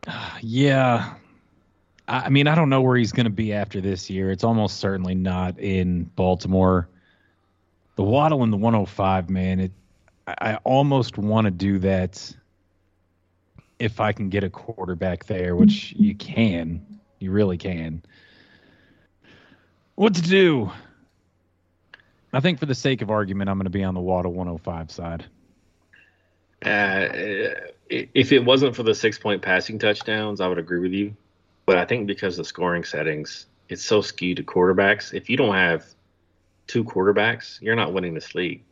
Yeah. 0.42 1.14
I 2.08 2.22
I 2.22 2.30
mean, 2.30 2.48
I 2.48 2.56
don't 2.56 2.70
know 2.70 2.82
where 2.82 2.98
he's 2.98 3.12
going 3.12 3.26
to 3.26 3.30
be 3.30 3.54
after 3.54 3.82
this 3.82 4.10
year. 4.10 4.32
It's 4.32 4.44
almost 4.44 4.78
certainly 4.78 5.14
not 5.14 5.60
in 5.60 6.06
Baltimore. 6.06 6.90
The 7.98 8.04
Waddle 8.04 8.42
and 8.42 8.52
the 8.52 8.58
105, 8.58 9.30
man, 9.30 9.60
it 9.60 9.72
I 10.40 10.56
almost 10.64 11.18
want 11.18 11.46
to 11.46 11.52
do 11.52 11.80
that 11.80 12.34
if 13.80 14.00
I 14.00 14.12
can 14.12 14.30
get 14.30 14.44
a 14.44 14.50
quarterback 14.50 15.26
there, 15.26 15.56
which 15.56 15.94
you 15.98 16.14
can. 16.16 16.86
You 17.20 17.32
really 17.32 17.58
can. 17.58 18.04
What 19.96 20.16
to 20.16 20.22
do? 20.22 20.72
I 22.32 22.40
think 22.40 22.60
for 22.60 22.66
the 22.66 22.76
sake 22.76 23.02
of 23.02 23.10
argument, 23.10 23.50
I'm 23.50 23.58
going 23.58 23.66
to 23.66 23.70
be 23.70 23.84
on 23.84 23.94
the 23.94 24.00
Waddle 24.02 24.34
105 24.34 24.92
side. 24.92 25.26
Uh, 26.64 27.08
if 27.90 28.32
it 28.32 28.46
wasn't 28.46 28.76
for 28.76 28.84
the 28.84 28.94
six 28.94 29.18
point 29.18 29.42
passing 29.42 29.80
touchdowns, 29.80 30.42
I 30.42 30.48
would 30.48 30.58
agree 30.60 30.80
with 30.80 30.94
you. 30.94 31.16
But 31.66 31.78
I 31.78 31.86
think 31.86 32.08
because 32.08 32.38
the 32.38 32.44
scoring 32.44 32.84
settings, 32.84 33.46
it's 33.70 33.84
so 33.84 34.02
skewed 34.02 34.38
to 34.38 34.44
quarterbacks. 34.44 35.14
If 35.14 35.30
you 35.30 35.38
don't 35.38 35.56
have 35.56 35.86
two 36.68 36.84
quarterbacks, 36.84 37.62
you're 37.62 37.76
not 37.76 37.94
winning 37.94 38.14
this 38.14 38.36
league. 38.36 38.64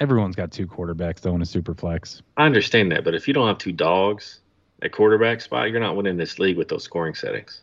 Everyone's 0.00 0.36
got 0.36 0.52
two 0.52 0.66
quarterbacks 0.66 1.20
though 1.20 1.34
in 1.34 1.42
a 1.42 1.46
super 1.46 1.74
flex. 1.74 2.22
I 2.36 2.46
understand 2.46 2.92
that, 2.92 3.04
but 3.04 3.14
if 3.14 3.26
you 3.26 3.34
don't 3.34 3.48
have 3.48 3.58
two 3.58 3.72
dogs 3.72 4.40
at 4.82 4.92
quarterback 4.92 5.40
spot, 5.40 5.70
you're 5.70 5.80
not 5.80 5.96
winning 5.96 6.16
this 6.16 6.38
league 6.38 6.56
with 6.56 6.68
those 6.68 6.84
scoring 6.84 7.14
settings. 7.14 7.62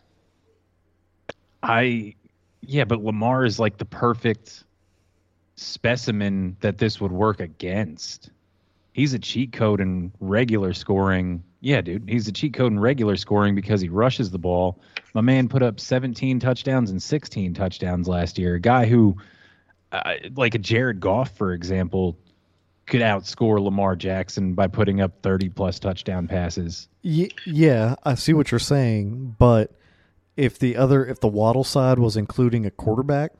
I 1.62 2.14
yeah, 2.60 2.84
but 2.84 3.02
Lamar 3.02 3.44
is 3.44 3.58
like 3.58 3.78
the 3.78 3.84
perfect 3.84 4.64
specimen 5.56 6.56
that 6.60 6.78
this 6.78 7.00
would 7.00 7.12
work 7.12 7.40
against. 7.40 8.30
he's 8.92 9.12
a 9.14 9.18
cheat 9.18 9.52
code 9.52 9.80
in 9.80 10.12
regular 10.20 10.72
scoring. 10.72 11.42
Yeah, 11.60 11.80
dude, 11.80 12.08
he's 12.08 12.28
a 12.28 12.32
cheat 12.32 12.54
code 12.54 12.72
in 12.72 12.80
regular 12.80 13.16
scoring 13.16 13.54
because 13.54 13.80
he 13.80 13.88
rushes 13.88 14.30
the 14.30 14.38
ball. 14.38 14.80
My 15.14 15.20
man 15.20 15.48
put 15.48 15.62
up 15.62 15.80
17 15.80 16.40
touchdowns 16.40 16.90
and 16.90 17.02
16 17.02 17.54
touchdowns 17.54 18.08
last 18.08 18.38
year. 18.38 18.54
A 18.54 18.60
guy 18.60 18.86
who, 18.86 19.16
uh, 19.92 20.14
like 20.34 20.54
a 20.54 20.58
Jared 20.58 21.00
Goff, 21.00 21.36
for 21.36 21.52
example, 21.52 22.18
could 22.86 23.00
outscore 23.00 23.60
Lamar 23.60 23.96
Jackson 23.96 24.54
by 24.54 24.68
putting 24.68 25.00
up 25.00 25.22
30 25.22 25.48
plus 25.50 25.78
touchdown 25.78 26.28
passes. 26.28 26.88
yeah, 27.44 27.96
I 28.04 28.14
see 28.14 28.32
what 28.32 28.50
you're 28.50 28.58
saying, 28.58 29.36
but 29.38 29.72
if 30.36 30.58
the 30.58 30.76
other 30.76 31.04
if 31.04 31.20
the 31.20 31.28
Waddle 31.28 31.64
side 31.64 31.98
was 31.98 32.16
including 32.16 32.66
a 32.66 32.70
quarterback, 32.70 33.32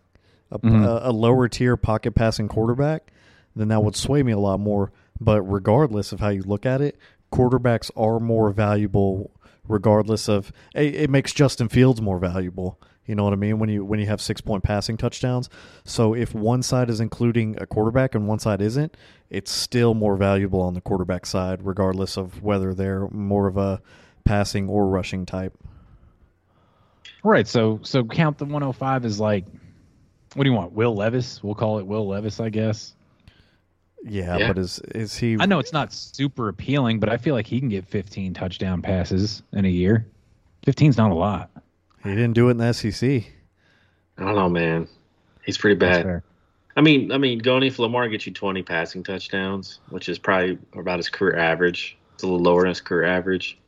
a, 0.51 0.59
mm-hmm. 0.59 0.85
a, 0.85 1.01
a 1.05 1.13
lower 1.13 1.49
tier 1.49 1.77
pocket 1.77 2.13
passing 2.13 2.49
quarterback, 2.49 3.13
then 3.55 3.69
that 3.69 3.83
would 3.83 3.97
sway 3.97 4.23
me 4.23 4.33
a 4.33 4.39
lot 4.39 4.61
more. 4.61 4.93
But 5.21 5.43
regardless 5.43 6.13
of 6.13 6.21
how 6.21 6.29
you 6.29 6.43
look 6.43 6.67
at 6.67 6.81
it, 6.81 6.99
quarterbacks 7.33 7.91
are 7.97 8.21
more 8.21 8.51
valuable 8.51 9.31
regardless 9.69 10.29
of 10.29 10.53
it, 10.75 10.95
it 10.95 11.11
makes 11.11 11.33
Justin 11.33 11.69
Fields 11.69 12.01
more 12.01 12.19
valuable. 12.19 12.81
You 13.07 13.15
know 13.15 13.25
what 13.25 13.33
I 13.33 13.37
mean? 13.37 13.59
When 13.59 13.69
you 13.69 13.85
when 13.85 14.01
you 14.01 14.07
have 14.07 14.21
six 14.21 14.41
point 14.41 14.65
passing 14.65 14.97
touchdowns. 14.97 15.49
So 15.85 16.15
if 16.15 16.35
one 16.35 16.63
side 16.63 16.91
is 16.91 17.01
including 17.01 17.57
a 17.61 17.67
quarterback 17.67 18.15
and 18.15 18.27
one 18.27 18.39
side 18.39 18.61
isn't, 18.61 18.97
it's 19.31 19.51
still 19.51 19.95
more 19.95 20.17
valuable 20.17 20.61
on 20.61 20.75
the 20.75 20.81
quarterback 20.81 21.27
side, 21.27 21.65
regardless 21.65 22.17
of 22.17 22.43
whether 22.43 22.75
they're 22.75 23.09
more 23.09 23.47
of 23.47 23.57
a 23.57 23.81
passing 24.25 24.69
or 24.69 24.89
rushing 24.89 25.25
type. 25.25 25.55
Right. 27.23 27.47
So 27.47 27.81
so 27.83 28.05
count 28.05 28.39
the 28.39 28.45
105 28.45 29.05
as 29.05 29.21
like 29.21 29.45
what 30.35 30.45
do 30.45 30.51
you 30.51 30.57
want? 30.57 30.73
Will 30.73 30.95
Levis? 30.95 31.43
We'll 31.43 31.55
call 31.55 31.79
it 31.79 31.87
Will 31.87 32.07
Levis, 32.07 32.41
I 32.41 32.51
guess. 32.51 32.95
Yeah, 34.05 34.37
yeah, 34.37 34.49
but 34.49 34.59
is 34.59 34.79
is 34.95 35.17
he? 35.17 35.37
I 35.41 35.47
know 35.47 35.59
it's 35.59 35.73
not 35.73 35.93
super 35.93 36.49
appealing, 36.49 37.01
but 37.01 37.09
I 37.09 37.17
feel 37.17 37.35
like 37.35 37.47
he 37.47 37.59
can 37.59 37.69
get 37.69 37.87
15 37.87 38.35
touchdown 38.35 38.83
passes 38.83 39.43
in 39.53 39.65
a 39.65 39.69
year. 39.69 40.07
15's 40.67 40.97
not 40.97 41.11
a 41.11 41.15
lot. 41.15 41.51
He 42.07 42.15
didn't 42.15 42.35
do 42.35 42.49
it 42.49 42.53
in 42.53 42.57
the 42.59 42.73
SEC. 42.73 43.03
I 44.19 44.25
don't 44.25 44.35
know, 44.35 44.49
man. 44.49 44.89
He's 45.45 45.59
pretty 45.59 45.77
bad. 45.77 46.23
I 46.77 46.81
mean, 46.81 47.11
I 47.11 47.19
mean, 47.19 47.39
going 47.39 47.63
if 47.63 47.79
Lamar 47.79 48.09
gets 48.09 48.27
you 48.27 48.33
20 48.33 48.63
passing 48.63 49.03
touchdowns, 49.03 49.81
which 49.89 50.09
is 50.09 50.19
probably 50.19 50.59
about 50.75 50.99
his 50.99 51.09
career 51.09 51.37
average. 51.37 51.97
It's 52.15 52.23
a 52.23 52.27
little 52.27 52.41
lower 52.41 52.63
than 52.63 52.71
his 52.71 52.81
career 52.81 53.05
average. 53.05 53.59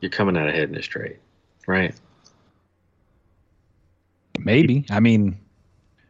You're 0.00 0.10
coming 0.10 0.36
out 0.36 0.48
ahead 0.48 0.64
in 0.64 0.72
this 0.72 0.86
trade, 0.86 1.18
right? 1.66 1.94
Maybe. 4.38 4.84
I 4.90 5.00
mean, 5.00 5.38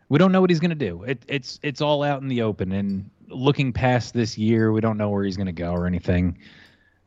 we 0.09 0.19
don't 0.19 0.33
know 0.33 0.41
what 0.41 0.51
he's 0.51 0.61
going 0.61 0.71
to 0.71 0.75
do. 0.77 1.03
It, 1.05 1.23
it's 1.27 1.59
it's 1.63 1.81
all 1.81 2.03
out 2.03 2.23
in 2.23 2.29
the 2.29 2.43
open, 2.43 2.73
and 2.73 3.11
looking 3.29 3.73
past 3.73 4.15
this 4.15 4.39
year, 4.39 4.73
we 4.73 4.81
don't 4.81 4.97
know 4.97 5.09
where 5.09 5.25
he's 5.25 5.37
going 5.37 5.47
to 5.47 5.53
go 5.53 5.73
or 5.73 5.87
anything. 5.87 6.39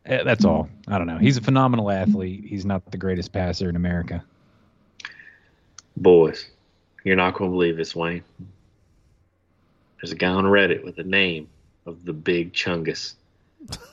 Eh, 0.05 0.23
that's 0.23 0.43
all. 0.43 0.69
I 0.87 0.97
don't 0.97 1.07
know. 1.07 1.17
He's 1.17 1.37
a 1.37 1.41
phenomenal 1.41 1.89
athlete. 1.89 2.43
He's 2.45 2.65
not 2.65 2.91
the 2.91 2.97
greatest 2.97 3.31
passer 3.31 3.69
in 3.69 3.75
America. 3.75 4.23
Boys, 5.97 6.47
you're 7.03 7.15
not 7.15 7.35
going 7.35 7.51
to 7.51 7.53
believe 7.53 7.77
this, 7.77 7.95
Wayne. 7.95 8.23
There's 10.01 10.11
a 10.11 10.15
guy 10.15 10.29
on 10.29 10.45
Reddit 10.45 10.83
with 10.83 10.95
the 10.95 11.03
name 11.03 11.47
of 11.85 12.03
the 12.05 12.13
Big 12.13 12.53
Chungus. 12.53 13.15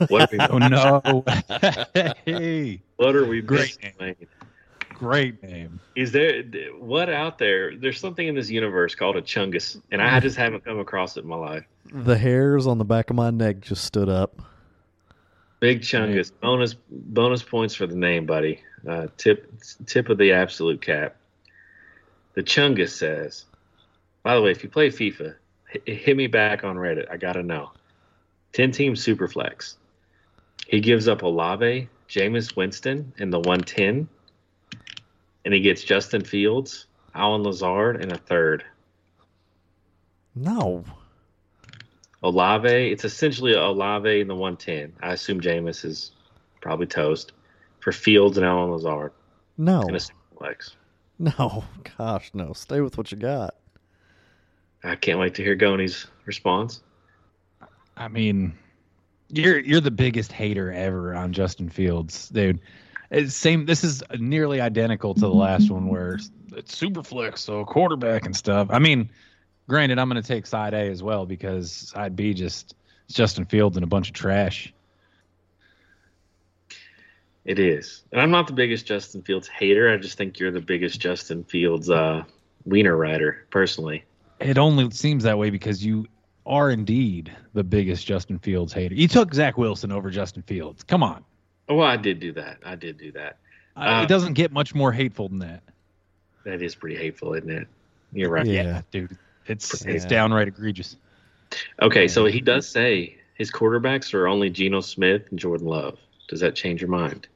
What 0.08 0.22
are 0.22 0.28
we? 0.32 0.38
oh 0.50 0.58
no! 0.58 1.24
hey, 2.24 2.80
what 2.96 3.14
are 3.14 3.24
we 3.24 3.40
Great 3.40 3.78
missing, 3.82 4.16
Great 4.88 5.42
name. 5.42 5.80
Is 5.96 6.12
there 6.12 6.42
what 6.78 7.08
out 7.08 7.38
there? 7.38 7.76
There's 7.76 7.98
something 7.98 8.26
in 8.26 8.34
this 8.34 8.50
universe 8.50 8.94
called 8.94 9.16
a 9.16 9.22
Chungus, 9.22 9.80
and 9.90 10.02
I 10.02 10.20
just 10.20 10.36
haven't 10.36 10.64
come 10.64 10.78
across 10.78 11.16
it 11.16 11.22
in 11.22 11.28
my 11.28 11.36
life. 11.36 11.64
The 11.92 12.18
hairs 12.18 12.66
on 12.66 12.78
the 12.78 12.84
back 12.84 13.08
of 13.10 13.16
my 13.16 13.30
neck 13.30 13.60
just 13.60 13.84
stood 13.84 14.08
up. 14.08 14.42
Big 15.60 15.82
Chungus. 15.82 16.32
Bonus 16.40 16.74
bonus 16.90 17.42
points 17.42 17.74
for 17.74 17.86
the 17.86 17.96
name, 17.96 18.26
buddy. 18.26 18.60
Uh, 18.86 19.06
tip 19.16 19.50
tip 19.86 20.08
of 20.08 20.18
the 20.18 20.32
absolute 20.32 20.82
cap. 20.82 21.16
The 22.34 22.42
Chungus 22.42 22.90
says, 22.90 23.44
by 24.22 24.34
the 24.34 24.42
way, 24.42 24.50
if 24.50 24.62
you 24.62 24.68
play 24.68 24.90
FIFA, 24.90 25.34
hit 25.84 26.16
me 26.16 26.26
back 26.26 26.64
on 26.64 26.76
Reddit. 26.76 27.10
I 27.10 27.16
got 27.16 27.32
to 27.34 27.42
know. 27.42 27.72
10 28.52 28.72
team 28.72 28.94
Superflex. 28.94 29.76
He 30.66 30.80
gives 30.80 31.08
up 31.08 31.22
Olave, 31.22 31.88
Jameis 32.08 32.56
Winston 32.56 33.12
in 33.18 33.30
the 33.30 33.38
110, 33.38 34.08
and 35.44 35.54
he 35.54 35.60
gets 35.60 35.82
Justin 35.82 36.24
Fields, 36.24 36.86
Allen 37.14 37.42
Lazard, 37.42 38.02
and 38.02 38.12
a 38.12 38.18
third. 38.18 38.64
No. 40.34 40.84
Olave, 42.22 42.68
it's 42.68 43.04
essentially 43.04 43.54
Olave 43.54 44.20
in 44.20 44.28
the 44.28 44.34
110. 44.34 44.92
I 45.02 45.12
assume 45.12 45.40
Jameis 45.40 45.84
is 45.84 46.12
probably 46.60 46.86
toast 46.86 47.32
for 47.80 47.92
Fields 47.92 48.36
and 48.36 48.46
Allen 48.46 48.70
Lazard. 48.70 49.12
No. 49.56 49.82
In 49.82 49.94
a 49.94 49.98
Superflex. 49.98 50.74
No, 51.38 51.64
gosh, 51.98 52.30
no. 52.32 52.54
Stay 52.54 52.80
with 52.80 52.96
what 52.96 53.12
you 53.12 53.18
got. 53.18 53.54
I 54.82 54.96
can't 54.96 55.18
wait 55.18 55.34
to 55.34 55.42
hear 55.42 55.54
Goni's 55.54 56.06
response. 56.24 56.82
I 57.94 58.08
mean, 58.08 58.54
you're 59.28 59.58
you're 59.58 59.82
the 59.82 59.90
biggest 59.90 60.32
hater 60.32 60.72
ever 60.72 61.14
on 61.14 61.34
Justin 61.34 61.68
Fields, 61.68 62.30
dude. 62.30 62.60
It's 63.10 63.34
same. 63.34 63.66
This 63.66 63.84
is 63.84 64.02
nearly 64.18 64.62
identical 64.62 65.12
to 65.12 65.20
the 65.20 65.28
last 65.28 65.70
one 65.70 65.88
where 65.88 66.18
it's 66.52 66.74
super 66.74 67.02
flex, 67.02 67.42
so 67.42 67.66
quarterback 67.66 68.24
and 68.24 68.34
stuff. 68.34 68.68
I 68.70 68.78
mean, 68.78 69.10
granted, 69.68 69.98
I'm 69.98 70.08
going 70.08 70.22
to 70.22 70.26
take 70.26 70.46
side 70.46 70.72
A 70.72 70.88
as 70.90 71.02
well 71.02 71.26
because 71.26 71.70
side 71.70 72.16
B 72.16 72.32
just 72.32 72.74
Justin 73.08 73.44
Fields 73.44 73.76
and 73.76 73.84
a 73.84 73.88
bunch 73.88 74.08
of 74.08 74.14
trash. 74.14 74.72
It 77.50 77.58
is. 77.58 78.04
And 78.12 78.20
I'm 78.20 78.30
not 78.30 78.46
the 78.46 78.52
biggest 78.52 78.86
Justin 78.86 79.22
Fields 79.22 79.48
hater. 79.48 79.92
I 79.92 79.96
just 79.96 80.16
think 80.16 80.38
you're 80.38 80.52
the 80.52 80.60
biggest 80.60 81.00
Justin 81.00 81.42
Fields 81.42 81.90
uh, 81.90 82.22
wiener 82.64 82.96
rider, 82.96 83.44
personally. 83.50 84.04
It 84.38 84.56
only 84.56 84.88
seems 84.92 85.24
that 85.24 85.36
way 85.36 85.50
because 85.50 85.84
you 85.84 86.06
are 86.46 86.70
indeed 86.70 87.36
the 87.52 87.64
biggest 87.64 88.06
Justin 88.06 88.38
Fields 88.38 88.72
hater. 88.72 88.94
You 88.94 89.08
took 89.08 89.34
Zach 89.34 89.58
Wilson 89.58 89.90
over 89.90 90.10
Justin 90.10 90.42
Fields. 90.42 90.84
Come 90.84 91.02
on. 91.02 91.24
Oh, 91.68 91.80
I 91.80 91.96
did 91.96 92.20
do 92.20 92.30
that. 92.34 92.58
I 92.64 92.76
did 92.76 92.98
do 92.98 93.10
that. 93.10 93.38
Uh, 93.76 93.80
uh, 93.80 94.02
it 94.04 94.08
doesn't 94.08 94.34
get 94.34 94.52
much 94.52 94.72
more 94.72 94.92
hateful 94.92 95.28
than 95.28 95.40
that. 95.40 95.64
That 96.44 96.62
is 96.62 96.76
pretty 96.76 96.98
hateful, 96.98 97.34
isn't 97.34 97.50
it? 97.50 97.66
You're 98.12 98.30
right. 98.30 98.46
Yeah, 98.46 98.62
yeah 98.62 98.82
dude. 98.92 99.18
It's 99.48 99.84
yeah. 99.84 99.94
it's 99.94 100.04
downright 100.04 100.46
egregious. 100.46 100.98
Okay, 101.82 102.06
so 102.06 102.26
he 102.26 102.40
does 102.40 102.68
say 102.68 103.16
his 103.34 103.50
quarterbacks 103.50 104.14
are 104.14 104.28
only 104.28 104.50
Geno 104.50 104.82
Smith 104.82 105.22
and 105.30 105.38
Jordan 105.40 105.66
Love. 105.66 105.98
Does 106.28 106.38
that 106.38 106.54
change 106.54 106.80
your 106.80 106.90
mind? 106.90 107.26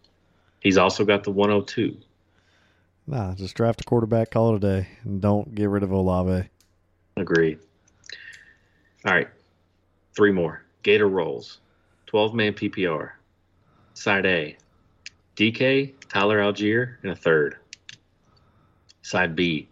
He's 0.64 0.78
also 0.78 1.04
got 1.04 1.22
the 1.24 1.30
102. 1.30 1.96
Nah, 3.06 3.34
just 3.34 3.54
draft 3.54 3.82
a 3.82 3.84
quarterback, 3.84 4.30
call 4.30 4.54
it 4.54 4.56
a 4.56 4.58
day, 4.60 4.88
and 5.04 5.20
don't 5.20 5.54
get 5.54 5.68
rid 5.68 5.82
of 5.82 5.92
Olave. 5.92 6.48
Agreed. 7.18 7.58
All 9.04 9.12
right, 9.12 9.28
three 10.16 10.32
more. 10.32 10.62
Gator 10.82 11.08
rolls, 11.08 11.58
12 12.06 12.34
man 12.34 12.54
PPR. 12.54 13.10
Side 13.92 14.24
A, 14.24 14.56
DK, 15.36 15.92
Tyler 16.08 16.40
Allgeier, 16.40 16.96
and 17.02 17.12
a 17.12 17.16
third. 17.16 17.58
Side 19.02 19.36
B, 19.36 19.68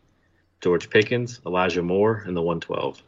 George 0.60 0.90
Pickens, 0.90 1.40
Elijah 1.46 1.82
Moore, 1.82 2.22
and 2.26 2.36
the 2.36 2.42
112. 2.42 3.02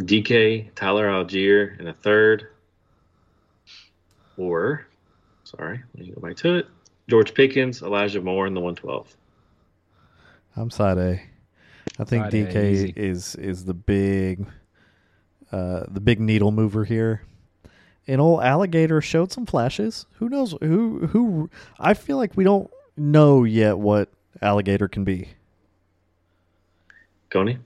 DK, 0.00 0.74
Tyler 0.74 1.08
Allgeier, 1.08 1.78
and 1.78 1.88
a 1.88 1.94
third. 1.94 2.48
Or 4.36 4.86
Sorry, 5.48 5.80
let 5.94 6.06
me 6.06 6.12
go 6.12 6.20
back 6.20 6.36
to 6.36 6.56
it. 6.56 6.66
George 7.08 7.32
Pickens, 7.32 7.80
Elijah 7.80 8.20
Moore, 8.20 8.44
and 8.46 8.54
the 8.54 8.60
112. 8.60 9.16
I'm 10.56 10.70
side 10.70 10.98
A. 10.98 11.22
I 11.98 12.04
think 12.04 12.24
side 12.24 12.32
DK 12.34 12.54
a, 12.54 13.00
is 13.00 13.34
is 13.36 13.64
the 13.64 13.72
big 13.72 14.44
uh, 15.50 15.84
the 15.88 16.00
big 16.00 16.20
needle 16.20 16.50
mover 16.50 16.84
here. 16.84 17.22
And 18.06 18.20
old 18.20 18.42
alligator 18.42 19.00
showed 19.00 19.32
some 19.32 19.46
flashes. 19.46 20.04
Who 20.16 20.28
knows 20.28 20.54
who 20.60 21.06
who 21.06 21.48
I 21.78 21.94
feel 21.94 22.18
like 22.18 22.36
we 22.36 22.44
don't 22.44 22.70
know 22.98 23.44
yet 23.44 23.78
what 23.78 24.10
alligator 24.42 24.86
can 24.86 25.04
be. 25.04 25.30
Goni? 27.30 27.58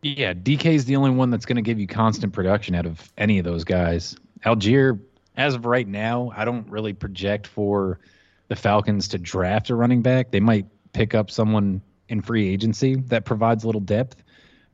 Yeah, 0.00 0.32
DK 0.32 0.74
is 0.74 0.86
the 0.86 0.96
only 0.96 1.10
one 1.10 1.28
that's 1.28 1.44
going 1.44 1.56
to 1.56 1.62
give 1.62 1.78
you 1.78 1.86
constant 1.86 2.32
production 2.32 2.74
out 2.74 2.86
of 2.86 3.12
any 3.18 3.38
of 3.38 3.44
those 3.44 3.64
guys. 3.64 4.16
Allgeier 4.44 4.98
as 5.36 5.54
of 5.54 5.66
right 5.66 5.86
now, 5.86 6.32
I 6.34 6.44
don't 6.44 6.68
really 6.70 6.92
project 6.92 7.46
for 7.46 8.00
the 8.48 8.56
Falcons 8.56 9.08
to 9.08 9.18
draft 9.18 9.70
a 9.70 9.74
running 9.74 10.02
back. 10.02 10.30
They 10.30 10.40
might 10.40 10.66
pick 10.92 11.14
up 11.14 11.30
someone 11.30 11.82
in 12.08 12.22
free 12.22 12.48
agency 12.48 12.96
that 13.08 13.24
provides 13.24 13.64
a 13.64 13.66
little 13.66 13.80
depth, 13.80 14.22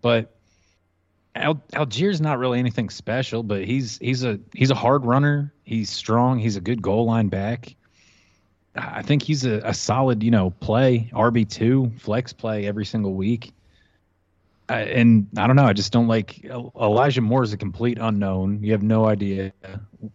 but 0.03 0.37
Al- 1.35 1.63
Allgeier's 1.73 2.21
not 2.21 2.39
really 2.39 2.59
anything 2.59 2.91
special. 2.91 3.43
But 3.43 3.65
he's 3.65 3.99
he's 3.99 4.25
a 4.25 4.39
he's 4.55 4.71
a 4.71 4.75
hard 4.75 5.05
runner. 5.05 5.53
He's 5.65 5.91
strong. 5.91 6.39
He's 6.39 6.57
a 6.57 6.61
good 6.61 6.83
goal 6.83 7.07
line 7.07 7.29
back. 7.29 7.75
I 8.75 9.03
think 9.03 9.23
he's 9.23 9.45
a, 9.45 9.61
a 9.65 9.75
solid, 9.75 10.23
you 10.23 10.31
know, 10.31 10.51
play 10.51 11.11
RB 11.13 11.49
two 11.49 11.93
flex 11.99 12.33
play 12.33 12.67
every 12.67 12.85
single 12.85 13.15
week. 13.15 13.53
I, 14.73 14.81
and 14.85 15.27
I 15.37 15.47
don't 15.47 15.57
know. 15.57 15.67
I 15.67 15.75
just 15.75 15.93
don't 15.93 16.09
like 16.09 16.45
Elijah 16.45 17.21
Moore 17.21 17.43
is 17.43 17.53
a 17.53 17.59
complete 17.59 17.99
unknown. 18.01 18.63
You 18.63 18.73
have 18.73 18.83
no 18.83 19.07
idea 19.07 19.53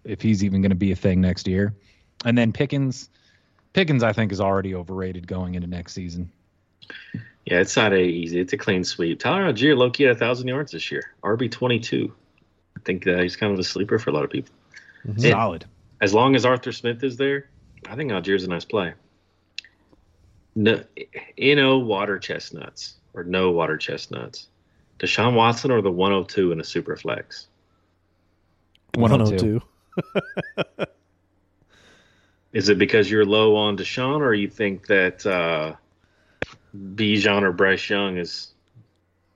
if 0.04 0.22
he's 0.22 0.44
even 0.44 0.62
going 0.62 0.72
to 0.72 0.76
be 0.76 0.92
a 0.92 0.96
thing 0.96 1.22
next 1.22 1.48
year. 1.48 1.76
And 2.26 2.36
then 2.36 2.52
Pickens, 2.52 3.10
Pickens, 3.74 4.02
I 4.02 4.14
think 4.14 4.32
is 4.32 4.42
already 4.42 4.74
overrated 4.74 5.28
going 5.28 5.56
into 5.56 5.68
next 5.68 5.94
season. 5.94 6.32
Yeah, 7.46 7.60
it's 7.60 7.76
not 7.76 7.94
a 7.94 8.02
easy. 8.02 8.40
It's 8.40 8.54
a 8.54 8.58
clean 8.58 8.84
sweep. 8.84 9.20
Tyler 9.20 9.54
Allgeier, 9.54 9.78
low 9.78 9.92
key, 9.92 10.04
had 10.04 10.16
a 10.16 10.20
thousand 10.20 10.48
yards 10.48 10.72
this 10.72 10.92
year. 10.92 11.14
RB 11.24 11.52
twenty 11.52 11.80
two. 11.80 12.14
I 12.76 12.80
think 12.84 13.08
uh, 13.08 13.20
he's 13.20 13.36
kind 13.36 13.54
of 13.54 13.60
a 13.60 13.64
sleeper 13.64 14.00
for 14.00 14.10
a 14.10 14.14
lot 14.14 14.24
of 14.24 14.32
people. 14.32 14.54
Mm-hmm. 15.06 15.22
Solid. 15.22 15.66
As 16.02 16.14
long 16.14 16.36
as 16.36 16.46
Arthur 16.46 16.72
Smith 16.72 17.04
is 17.04 17.18
there, 17.18 17.50
I 17.88 17.96
think 17.96 18.12
Allgeier's 18.12 18.44
a 18.44 18.48
nice 18.48 18.66
play. 18.66 18.94
No, 20.56 20.84
no 21.38 21.78
water 21.78 22.18
chestnuts 22.20 22.97
or 23.18 23.24
no 23.24 23.52
water 23.52 23.76
chestnuts. 23.78 24.48
Deshaun 25.00 25.34
Watson 25.34 25.72
or 25.72 25.82
the 25.82 25.92
102 25.92 26.52
in 26.52 26.60
a 26.60 26.64
super 26.64 26.96
flex? 26.96 27.48
102. 28.94 29.62
Is 32.54 32.70
it 32.70 32.78
because 32.78 33.10
you're 33.10 33.26
low 33.26 33.56
on 33.56 33.76
Deshaun 33.78 34.22
or 34.22 34.34
you 34.34 34.48
think 34.48 34.88
that 34.88 35.26
uh, 35.26 35.74
Bijan 36.76 37.42
or 37.42 37.52
Bryce 37.52 37.90
Young 37.90 38.18
is 38.18 38.54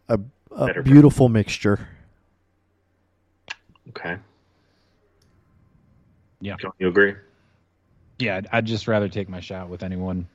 a, 0.07 0.19
a 0.51 0.81
beautiful 0.83 1.27
mixture? 1.27 1.87
Okay. 3.89 4.17
Yeah. 6.39 6.55
Don't 6.59 6.75
you 6.79 6.87
agree? 6.87 7.15
Yeah, 8.19 8.37
I'd, 8.37 8.47
I'd 8.51 8.65
just 8.65 8.87
rather 8.87 9.09
take 9.09 9.27
my 9.27 9.39
shot 9.39 9.69
with 9.69 9.83
anyone 9.83 10.27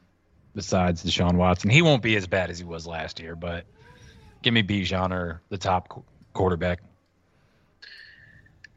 besides 0.57 1.05
Deshaun 1.05 1.35
Watson. 1.35 1.71
He 1.71 1.83
won't 1.83 2.03
be 2.03 2.17
as 2.17 2.27
bad 2.27 2.51
as 2.51 2.59
he 2.59 2.65
was 2.65 2.87
last 2.87 3.21
year, 3.21 3.37
but 3.37 3.67
give 4.43 4.53
me 4.55 4.63
Bijan 4.63 5.13
or 5.13 5.43
the 5.51 5.59
top 5.59 6.03
quarterback. 6.33 6.81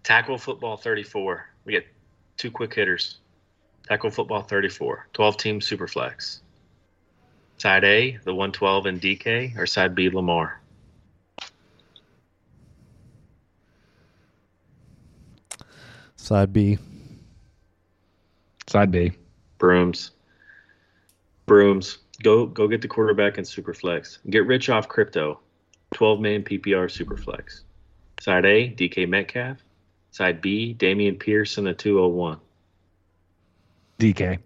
Tackle 0.04 0.38
football 0.38 0.78
34. 0.78 1.50
We 1.66 1.72
get 1.72 1.88
two 2.38 2.52
quick 2.52 2.74
hitters. 2.76 3.18
Tackle 3.88 4.12
football 4.12 4.44
34. 4.44 5.08
12 5.14 5.38
team 5.38 5.62
super 5.62 5.88
flex. 5.88 6.42
Side 7.58 7.84
A, 7.84 8.20
the 8.24 8.36
112 8.36 8.86
and 8.86 9.02
DK, 9.02 9.58
or 9.58 9.66
side 9.66 9.96
B, 9.96 10.10
Lamar? 10.10 10.60
Side 16.16 16.54
B. 16.54 16.78
Side 18.68 18.92
B. 18.92 19.12
Brooms. 19.58 20.12
Brooms. 21.50 21.98
Go 22.22 22.46
go 22.46 22.68
get 22.68 22.82
the 22.82 22.88
quarterback 22.88 23.40
in 23.40 23.44
Superflex. 23.44 24.20
Get 24.30 24.46
rich 24.46 24.70
off 24.70 24.88
crypto. 24.88 25.40
12 25.94 26.20
man 26.20 26.44
PPR 26.44 26.86
Superflex. 26.88 27.62
Side 28.22 28.46
A, 28.46 28.70
DK 28.70 29.10
Metcalf. 29.10 29.58
Side 30.12 30.42
B, 30.42 30.76
Dameon 30.78 31.20
Pierce 31.20 31.58
in 31.58 31.64
the 31.64 31.74
201. 31.74 32.38
DK. 33.98 34.38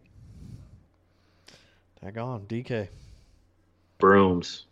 Tag 2.02 2.18
on, 2.18 2.42
DK. 2.48 2.88
Brooms. 3.98 4.66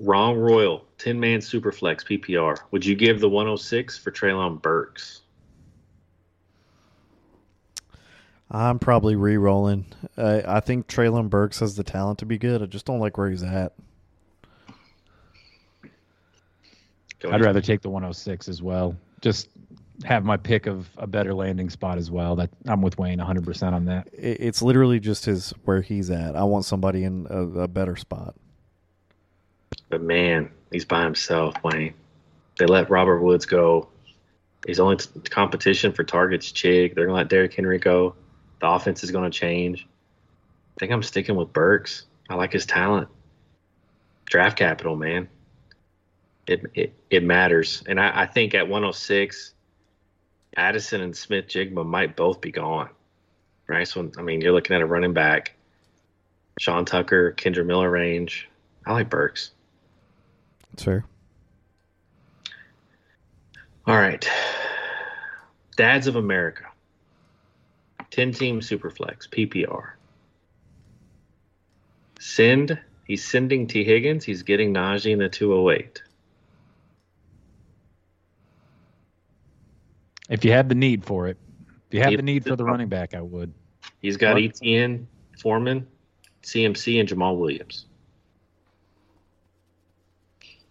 Wrong 0.00 0.36
Royal, 0.36 0.84
10 0.98 1.18
man 1.18 1.40
Superflex 1.40 2.04
PPR. 2.04 2.58
Would 2.72 2.84
you 2.84 2.94
give 2.94 3.20
the 3.20 3.28
106 3.28 3.96
for 3.96 4.10
Treylon 4.10 4.60
Burks? 4.60 5.22
I'm 8.54 8.78
probably 8.78 9.16
re-rolling. 9.16 9.84
Uh, 10.16 10.42
I 10.46 10.60
think 10.60 10.86
Treylon 10.86 11.28
Burks 11.28 11.58
has 11.58 11.74
the 11.74 11.82
talent 11.82 12.20
to 12.20 12.26
be 12.26 12.38
good. 12.38 12.62
I 12.62 12.66
just 12.66 12.86
don't 12.86 13.00
like 13.00 13.18
where 13.18 13.28
he's 13.28 13.42
at. 13.42 13.72
I'd 17.28 17.40
rather 17.40 17.60
take 17.60 17.80
the 17.80 17.90
106 17.90 18.48
as 18.48 18.62
well. 18.62 18.96
Just 19.22 19.48
have 20.04 20.24
my 20.24 20.36
pick 20.36 20.66
of 20.66 20.88
a 20.98 21.06
better 21.06 21.34
landing 21.34 21.68
spot 21.68 21.98
as 21.98 22.12
well. 22.12 22.36
That 22.36 22.50
I'm 22.66 22.80
with 22.80 22.96
Wayne 22.96 23.18
100 23.18 23.44
percent 23.44 23.74
on 23.74 23.86
that. 23.86 24.08
It's 24.12 24.62
literally 24.62 25.00
just 25.00 25.24
his 25.24 25.50
where 25.64 25.80
he's 25.80 26.10
at. 26.10 26.36
I 26.36 26.44
want 26.44 26.64
somebody 26.64 27.02
in 27.02 27.26
a, 27.30 27.62
a 27.62 27.68
better 27.68 27.96
spot. 27.96 28.36
But 29.88 30.02
man, 30.02 30.50
he's 30.70 30.84
by 30.84 31.02
himself, 31.02 31.54
Wayne. 31.64 31.94
They 32.58 32.66
let 32.66 32.90
Robert 32.90 33.20
Woods 33.20 33.46
go. 33.46 33.88
He's 34.66 34.78
only 34.78 34.96
t- 34.96 35.08
competition 35.24 35.92
for 35.92 36.04
targets. 36.04 36.52
Chig. 36.52 36.94
They're 36.94 37.06
gonna 37.06 37.16
let 37.16 37.28
Derrick 37.28 37.54
Henry 37.54 37.78
go. 37.78 38.14
The 38.64 38.70
offense 38.70 39.04
is 39.04 39.10
going 39.10 39.30
to 39.30 39.38
change. 39.38 39.86
I 39.86 40.80
think 40.80 40.90
I'm 40.90 41.02
sticking 41.02 41.36
with 41.36 41.52
Burks. 41.52 42.06
I 42.30 42.34
like 42.34 42.50
his 42.50 42.64
talent. 42.64 43.08
Draft 44.24 44.56
capital, 44.56 44.96
man. 44.96 45.28
It 46.46 46.64
it, 46.72 46.94
it 47.10 47.22
matters. 47.22 47.82
And 47.86 48.00
I, 48.00 48.22
I 48.22 48.26
think 48.26 48.54
at 48.54 48.66
106, 48.66 49.52
Addison 50.56 51.02
and 51.02 51.14
Smith-Njigba 51.14 51.84
might 51.84 52.16
both 52.16 52.40
be 52.40 52.52
gone. 52.52 52.88
Right? 53.66 53.86
So, 53.86 54.10
I 54.16 54.22
mean, 54.22 54.40
you're 54.40 54.54
looking 54.54 54.74
at 54.74 54.80
a 54.80 54.86
running 54.86 55.12
back, 55.12 55.52
Sean 56.58 56.86
Tucker, 56.86 57.34
Kendre 57.36 57.66
Miller 57.66 57.90
range. 57.90 58.48
I 58.86 58.94
like 58.94 59.10
Burks. 59.10 59.50
That's 60.70 60.84
fair. 60.84 61.04
All 63.86 63.94
right. 63.98 64.26
Dads 65.76 66.06
of 66.06 66.16
America. 66.16 66.64
10 68.14 68.32
team 68.32 68.60
superflex, 68.60 69.28
PPR. 69.28 69.94
Send, 72.20 72.78
he's 73.08 73.24
sending 73.24 73.66
T. 73.66 73.82
Higgins, 73.82 74.24
he's 74.24 74.44
getting 74.44 74.72
Najee 74.72 75.10
in 75.10 75.18
the 75.18 75.28
208. 75.28 76.00
If 80.30 80.44
you 80.44 80.52
have 80.52 80.68
the 80.68 80.76
need 80.76 81.04
for 81.04 81.26
it, 81.26 81.36
if 81.88 81.94
you 81.94 82.02
have 82.02 82.16
the 82.16 82.22
need 82.22 82.44
for 82.44 82.54
the 82.54 82.64
running 82.64 82.88
back, 82.88 83.14
I 83.14 83.20
would. 83.20 83.52
He's 84.00 84.16
got? 84.16 84.36
ETN, 84.36 85.06
Foreman, 85.40 85.84
CMC, 86.44 87.00
and 87.00 87.08
Jamaal 87.08 87.36
Williams. 87.36 87.86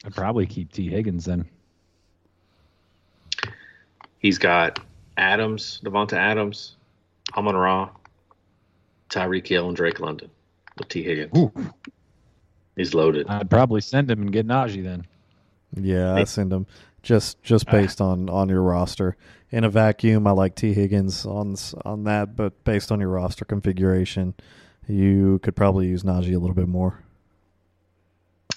I'd 0.05 0.15
probably 0.15 0.45
keep 0.45 0.71
T. 0.71 0.89
Higgins 0.89 1.25
then. 1.25 1.45
He's 4.19 4.37
got 4.37 4.79
Adams, 5.17 5.81
Davante 5.83 6.13
Adams, 6.13 6.77
Amon 7.35 7.55
Ra, 7.55 7.89
Tyreek 9.09 9.47
Hill, 9.47 9.67
and 9.67 9.75
Drake 9.75 9.99
London 9.99 10.29
with 10.77 10.87
T. 10.89 11.03
Higgins. 11.03 11.37
Ooh. 11.37 11.51
He's 12.75 12.93
loaded. 12.93 13.27
I'd 13.27 13.49
probably 13.49 13.81
send 13.81 14.09
him 14.09 14.21
and 14.21 14.31
get 14.31 14.47
Najee 14.47 14.83
then. 14.83 15.05
Yeah, 15.75 16.13
I 16.13 16.23
send 16.23 16.51
him 16.51 16.65
just 17.03 17.41
just 17.43 17.67
based 17.67 18.01
uh, 18.01 18.07
on 18.07 18.29
on 18.29 18.49
your 18.49 18.61
roster. 18.61 19.15
In 19.51 19.63
a 19.63 19.69
vacuum, 19.69 20.25
I 20.25 20.31
like 20.31 20.55
T. 20.55 20.73
Higgins 20.73 21.25
on 21.25 21.55
on 21.85 22.05
that, 22.05 22.35
but 22.35 22.63
based 22.63 22.91
on 22.91 22.99
your 22.99 23.09
roster 23.09 23.45
configuration, 23.45 24.33
you 24.87 25.39
could 25.43 25.55
probably 25.55 25.87
use 25.87 26.03
Najee 26.03 26.35
a 26.35 26.39
little 26.39 26.55
bit 26.55 26.67
more. 26.67 26.99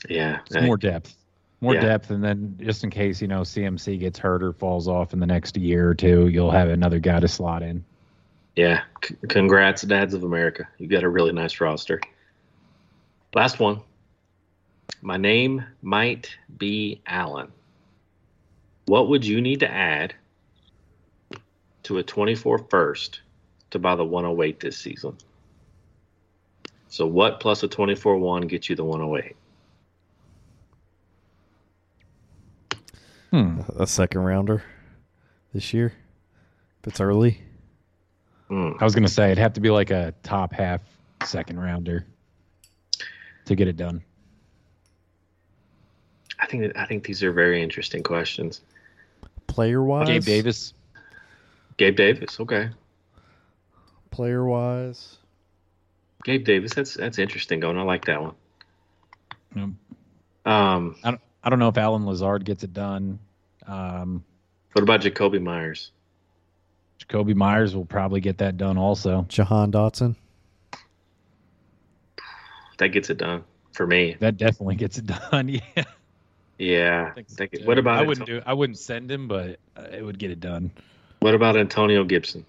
Yeah, 0.09 0.41
more 0.63 0.77
depth, 0.77 1.15
more 1.61 1.75
yeah. 1.75 1.81
depth, 1.81 2.11
and 2.11 2.23
then 2.23 2.59
just 2.63 2.85
in 2.85 2.91
case 2.91 3.21
you 3.21 3.29
know 3.29 3.41
CMC 3.41 3.99
gets 3.99 4.19
hurt 4.19 4.43
or 4.43 4.53
falls 4.53 4.89
off 4.89 5.13
in 5.13 5.21
the 5.21 5.27
next 5.27 5.57
year 5.57 5.91
or 5.91 5.95
two, 5.95 6.29
you'll 6.29 6.51
have 6.51 6.69
another 6.69 6.99
guy 6.99 7.21
to 7.21 7.29
slot 7.29 7.63
in. 7.63 7.85
Yeah, 8.57 8.83
C- 9.05 9.15
congrats, 9.29 9.83
Dads 9.83 10.15
of 10.15 10.25
America. 10.25 10.67
You 10.79 10.89
got 10.89 11.03
a 11.05 11.09
really 11.09 11.33
nice 11.33 11.61
roster. 11.61 12.01
Last 13.35 13.61
one. 13.61 13.81
My 15.03 15.19
name 15.19 15.63
might 15.83 16.35
be 16.57 17.03
Allen. 17.07 17.53
What 18.87 19.09
would 19.09 19.27
you 19.27 19.43
need 19.43 19.61
to 19.61 19.71
add 19.71 20.15
to 21.83 21.99
a 21.99 22.03
24 22.03 22.59
first 22.71 23.21
to 23.71 23.79
buy 23.79 23.95
the 23.95 24.05
108 24.05 24.59
this 24.59 24.79
season? 24.79 25.17
So, 26.89 27.07
what 27.07 27.41
plus 27.41 27.63
a 27.63 27.69
24 27.69 28.17
1 28.17 28.47
gets 28.47 28.71
you 28.71 28.77
the 28.77 28.85
108? 28.85 29.37
Hmm. 33.33 33.61
A 33.79 33.87
second 33.87 34.23
rounder 34.23 34.63
this 35.53 35.75
year, 35.75 35.93
if 36.81 36.89
it's 36.89 37.01
early. 37.01 37.43
Mm. 38.51 38.81
I 38.81 38.85
was 38.85 38.95
gonna 38.95 39.09
say 39.09 39.27
it'd 39.27 39.39
have 39.39 39.55
to 39.55 39.61
be 39.61 39.71
like 39.71 39.91
a 39.91 40.15
top 40.23 40.53
half 40.53 40.81
second 41.25 41.59
rounder 41.59 42.07
to 43.47 43.55
get 43.55 43.69
it 43.69 43.77
done. 43.77 44.03
I 46.39 46.47
think 46.47 46.63
that, 46.63 46.79
I 46.79 46.87
think 46.87 47.05
these 47.05 47.23
are 47.23 47.33
very 47.33 47.63
interesting 47.63 48.03
questions. 48.03 48.61
Player 49.47 49.83
wise, 49.83 50.07
Gabe 50.07 50.23
Davis. 50.23 50.75
Gabe 51.77 51.97
Davis, 51.97 52.39
okay. 52.41 52.71
Player 54.11 54.45
wise, 54.45 55.19
Gabe 56.25 56.45
Davis. 56.45 56.75
That's 56.75 56.95
that's 56.95 57.19
interesting. 57.19 57.61
Going, 57.61 57.79
I 57.79 57.83
like 57.83 58.05
that 58.05 58.23
one. 58.23 58.35
Yep. 59.55 59.71
Um, 60.45 60.97
I 61.03 61.11
don't, 61.11 61.21
I 61.43 61.51
don't 61.51 61.59
know 61.59 61.69
if 61.69 61.79
Allen 61.79 62.07
Lazard 62.07 62.45
gets 62.45 62.63
it 62.63 62.73
done. 62.73 63.19
Um, 63.67 64.25
what 64.73 64.83
about 64.83 65.01
Jakobi 65.01 65.43
Meyers? 65.43 65.91
Jakobi 67.01 67.35
Meyers 67.35 67.75
will 67.77 67.85
probably 67.85 68.21
get 68.21 68.39
that 68.39 68.57
done 68.57 68.79
also. 68.79 69.27
Jahan 69.29 69.71
Dotson. 69.73 70.17
That 72.79 72.89
gets 72.89 73.11
it 73.11 73.19
done 73.19 73.45
for 73.73 73.87
me. 73.87 74.17
That 74.21 74.37
definitely 74.37 74.77
gets 74.77 74.99
it 74.99 75.07
done. 75.07 75.49
Yeah. 75.77 75.85
Yeah. 76.59 77.13
I 77.17 77.23
so, 77.27 77.35
Think- 77.47 77.67
what 77.67 77.79
about 77.79 77.99
I 77.99 78.03
wouldn't 78.07 78.29
Anto- 78.29 78.41
do. 78.41 78.47
I 78.47 78.55
wouldn't 78.55 78.79
send 78.79 79.11
him, 79.11 79.29
but 79.29 79.59
uh, 79.77 79.83
it 79.93 80.03
would 80.03 80.19
get 80.19 80.31
it 80.31 80.41
done. 80.41 80.71
what 81.21 81.35
about 81.35 81.57
Antonio 81.57 82.03
Gibson? 82.03 82.47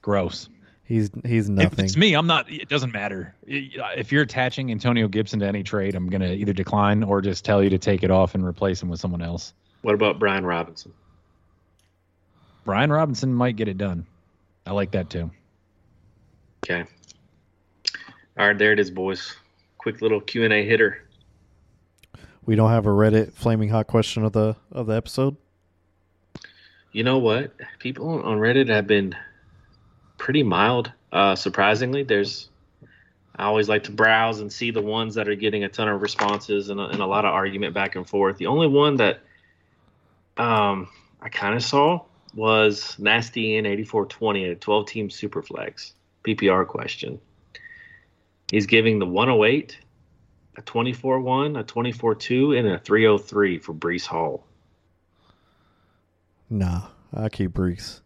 Gross. 0.00 0.48
He's 0.84 1.10
he's 1.26 1.48
If 1.48 1.54
nothing. 1.54 1.84
it's 1.84 1.96
me, 1.96 2.14
I'm 2.14 2.26
not. 2.26 2.50
It 2.50 2.68
doesn't 2.68 2.92
matter. 2.92 3.34
If 3.46 4.10
you're 4.12 4.22
attaching 4.22 4.70
Antonio 4.70 5.08
Gibson 5.08 5.40
to 5.40 5.46
any 5.46 5.62
trade, 5.62 5.94
I'm 5.94 6.08
gonna 6.08 6.32
either 6.32 6.52
decline 6.54 7.02
or 7.02 7.20
just 7.20 7.44
tell 7.44 7.62
you 7.62 7.70
to 7.70 7.78
take 7.78 8.02
it 8.02 8.10
off 8.10 8.34
and 8.34 8.44
replace 8.44 8.82
him 8.82 8.88
with 8.88 8.98
someone 9.00 9.22
else. 9.22 9.52
What 9.82 9.94
about 9.94 10.18
Brian 10.18 10.44
Robinson? 10.44 10.92
Brian 12.64 12.92
Robinson 12.92 13.34
might 13.34 13.56
get 13.56 13.68
it 13.68 13.78
done. 13.78 14.06
I 14.66 14.72
like 14.72 14.92
that 14.92 15.10
too. 15.10 15.30
Okay. 16.64 16.84
All 18.38 18.46
right, 18.46 18.56
there 18.56 18.72
it 18.72 18.78
is, 18.78 18.90
boys. 18.90 19.34
Quick 19.78 20.00
little 20.00 20.20
Q 20.20 20.44
and 20.44 20.52
A 20.52 20.64
hitter. 20.64 21.08
We 22.46 22.56
don't 22.56 22.70
have 22.70 22.86
a 22.86 22.90
Reddit 22.90 23.32
flaming 23.32 23.68
hot 23.68 23.86
question 23.86 24.24
of 24.24 24.32
the 24.32 24.56
of 24.70 24.86
the 24.86 24.94
episode. 24.94 25.36
You 26.92 27.04
know 27.04 27.18
what? 27.18 27.52
People 27.78 28.22
on 28.22 28.38
Reddit 28.38 28.68
have 28.68 28.86
been 28.86 29.14
pretty 30.18 30.42
mild. 30.42 30.92
Uh, 31.12 31.34
surprisingly, 31.34 32.04
there's. 32.04 32.48
I 33.34 33.44
always 33.44 33.68
like 33.68 33.84
to 33.84 33.92
browse 33.92 34.40
and 34.40 34.52
see 34.52 34.70
the 34.70 34.82
ones 34.82 35.14
that 35.14 35.26
are 35.26 35.34
getting 35.34 35.64
a 35.64 35.68
ton 35.68 35.88
of 35.88 36.02
responses 36.02 36.68
and 36.68 36.78
a, 36.78 36.84
and 36.84 37.00
a 37.00 37.06
lot 37.06 37.24
of 37.24 37.32
argument 37.32 37.74
back 37.74 37.96
and 37.96 38.06
forth. 38.06 38.36
The 38.36 38.46
only 38.46 38.66
one 38.66 38.96
that 38.96 39.20
um, 40.36 40.88
I 41.20 41.28
kind 41.30 41.54
of 41.54 41.64
saw 41.64 42.04
was 42.34 42.98
Nasty 42.98 43.56
in 43.56 43.66
8420 43.66 44.44
at 44.50 44.60
12 44.60 44.86
team 44.86 45.08
Superflex 45.08 45.92
PPR 46.24 46.66
question. 46.66 47.20
He's 48.50 48.66
giving 48.66 48.98
the 48.98 49.06
108, 49.06 49.78
a 50.56 50.62
24 50.62 51.20
1, 51.20 51.56
a 51.56 51.64
24 51.64 52.14
2, 52.14 52.52
and 52.54 52.68
a 52.68 52.78
303 52.78 53.58
for 53.58 53.74
Breece 53.74 54.06
Hall. 54.06 54.46
Nah, 56.50 56.88
I 57.12 57.28
keep 57.28 57.52
Breece. 57.52 58.00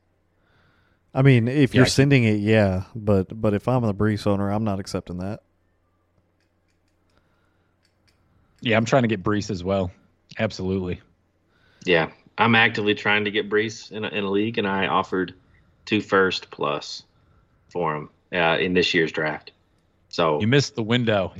I 1.14 1.22
mean, 1.22 1.48
if 1.48 1.74
Yeah, 1.74 1.76
you're 1.76 1.86
I 1.86 1.86
sending 1.86 2.24
it, 2.24 2.40
yeah, 2.40 2.84
but 2.94 3.40
but 3.40 3.54
if 3.54 3.68
I'm 3.68 3.82
the 3.82 3.94
Breece 3.94 4.26
owner, 4.26 4.50
I'm 4.50 4.64
not 4.64 4.80
accepting 4.80 5.18
that. 5.18 5.40
Yeah, 8.60 8.76
I'm 8.76 8.84
trying 8.84 9.02
to 9.02 9.08
get 9.08 9.22
Breece 9.22 9.50
as 9.50 9.62
well. 9.64 9.90
Absolutely. 10.38 11.00
Yeah, 11.84 12.10
I'm 12.38 12.54
actively 12.54 12.94
trying 12.94 13.24
to 13.24 13.30
get 13.30 13.48
Breece 13.48 13.90
in 13.90 14.04
a, 14.04 14.08
in 14.08 14.24
a 14.24 14.30
league, 14.30 14.58
and 14.58 14.66
I 14.66 14.86
offered 14.86 15.34
two 15.84 16.00
first 16.00 16.50
plus 16.50 17.02
for 17.70 17.96
him 17.96 18.10
uh, 18.32 18.58
in 18.58 18.74
this 18.74 18.92
year's 18.94 19.12
draft. 19.12 19.52
So 20.08 20.40
You 20.40 20.46
missed 20.46 20.74
the 20.74 20.82
window. 20.82 21.32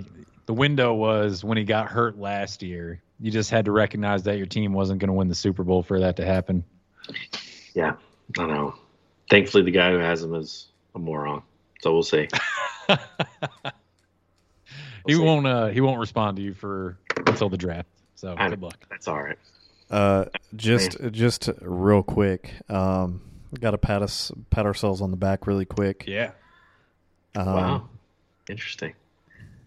The 0.46 0.54
window 0.54 0.94
was 0.94 1.44
when 1.44 1.58
he 1.58 1.64
got 1.64 1.88
hurt 1.88 2.18
last 2.18 2.62
year. 2.62 3.00
You 3.20 3.30
just 3.30 3.50
had 3.50 3.64
to 3.66 3.72
recognize 3.72 4.24
that 4.24 4.36
your 4.36 4.46
team 4.46 4.72
wasn't 4.72 5.00
going 5.00 5.08
to 5.08 5.14
win 5.14 5.28
the 5.28 5.34
Super 5.34 5.64
Bowl 5.64 5.82
for 5.82 6.00
that 6.00 6.16
to 6.16 6.24
happen. 6.24 6.64
yeah, 7.74 7.96
I 8.38 8.46
know. 8.46 8.74
Thankfully, 9.30 9.64
the 9.64 9.70
guy 9.70 9.90
who 9.90 9.98
has 9.98 10.22
him 10.22 10.34
is 10.34 10.66
a 10.94 10.98
moron. 10.98 11.42
So 11.80 11.92
we'll 11.92 12.02
see. 12.02 12.28
he 15.06 15.14
see. 15.14 15.18
won't. 15.18 15.46
Uh, 15.46 15.68
he 15.68 15.80
won't 15.80 15.98
respond 15.98 16.36
to 16.36 16.42
you 16.42 16.54
for 16.54 16.98
until 17.26 17.48
the 17.48 17.56
draft. 17.56 17.88
So 18.14 18.34
good 18.36 18.62
luck. 18.62 18.78
That's 18.88 19.08
all 19.08 19.22
right. 19.22 19.38
Uh, 19.90 20.24
just 20.56 20.96
just 21.12 21.48
real 21.60 22.02
quick, 22.02 22.52
um, 22.68 23.20
got 23.60 23.70
to 23.72 23.78
pat 23.78 24.02
us 24.02 24.32
pat 24.50 24.66
ourselves 24.66 25.00
on 25.00 25.10
the 25.10 25.16
back 25.16 25.46
really 25.46 25.64
quick. 25.64 26.04
Yeah, 26.06 26.32
Um, 27.36 27.46
wow, 27.46 27.88
interesting. 28.48 28.94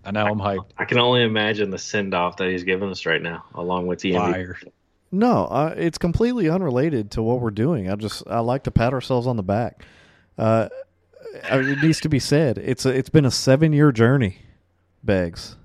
I 0.06 0.12
know. 0.12 0.26
I'm 0.26 0.40
hyped. 0.40 0.66
I 0.78 0.86
can 0.86 0.98
only 0.98 1.24
imagine 1.24 1.70
the 1.72 1.78
send 1.78 2.14
off 2.14 2.38
that 2.38 2.50
he's 2.50 2.64
giving 2.64 2.90
us 2.90 3.06
right 3.06 3.22
now, 3.22 3.44
along 3.56 3.88
with 3.88 4.00
the 4.00 4.12
MVP. 4.14 4.32
Fire. 4.32 4.58
No, 5.12 5.46
uh, 5.46 5.74
it's 5.78 5.98
completely 5.98 6.50
unrelated 6.50 7.12
to 7.12 7.22
what 7.24 7.40
we're 7.42 7.50
doing. 7.52 7.90
I 7.90 7.96
just 7.96 8.24
I 8.28 8.40
like 8.40 8.64
to 8.64 8.72
pat 8.72 8.94
ourselves 8.94 9.26
on 9.26 9.38
the 9.38 9.44
back. 9.44 9.84
Uh, 10.38 10.70
I 11.50 11.58
mean, 11.60 11.70
it 11.70 11.82
needs 11.82 12.00
to 12.02 12.10
be 12.10 12.20
said. 12.20 12.58
It's 12.58 12.86
a, 12.86 12.90
it's 12.90 13.10
been 13.10 13.26
a 13.26 13.32
seven 13.32 13.74
year 13.74 13.92
journey, 13.92 14.40
Beggs. 15.04 15.56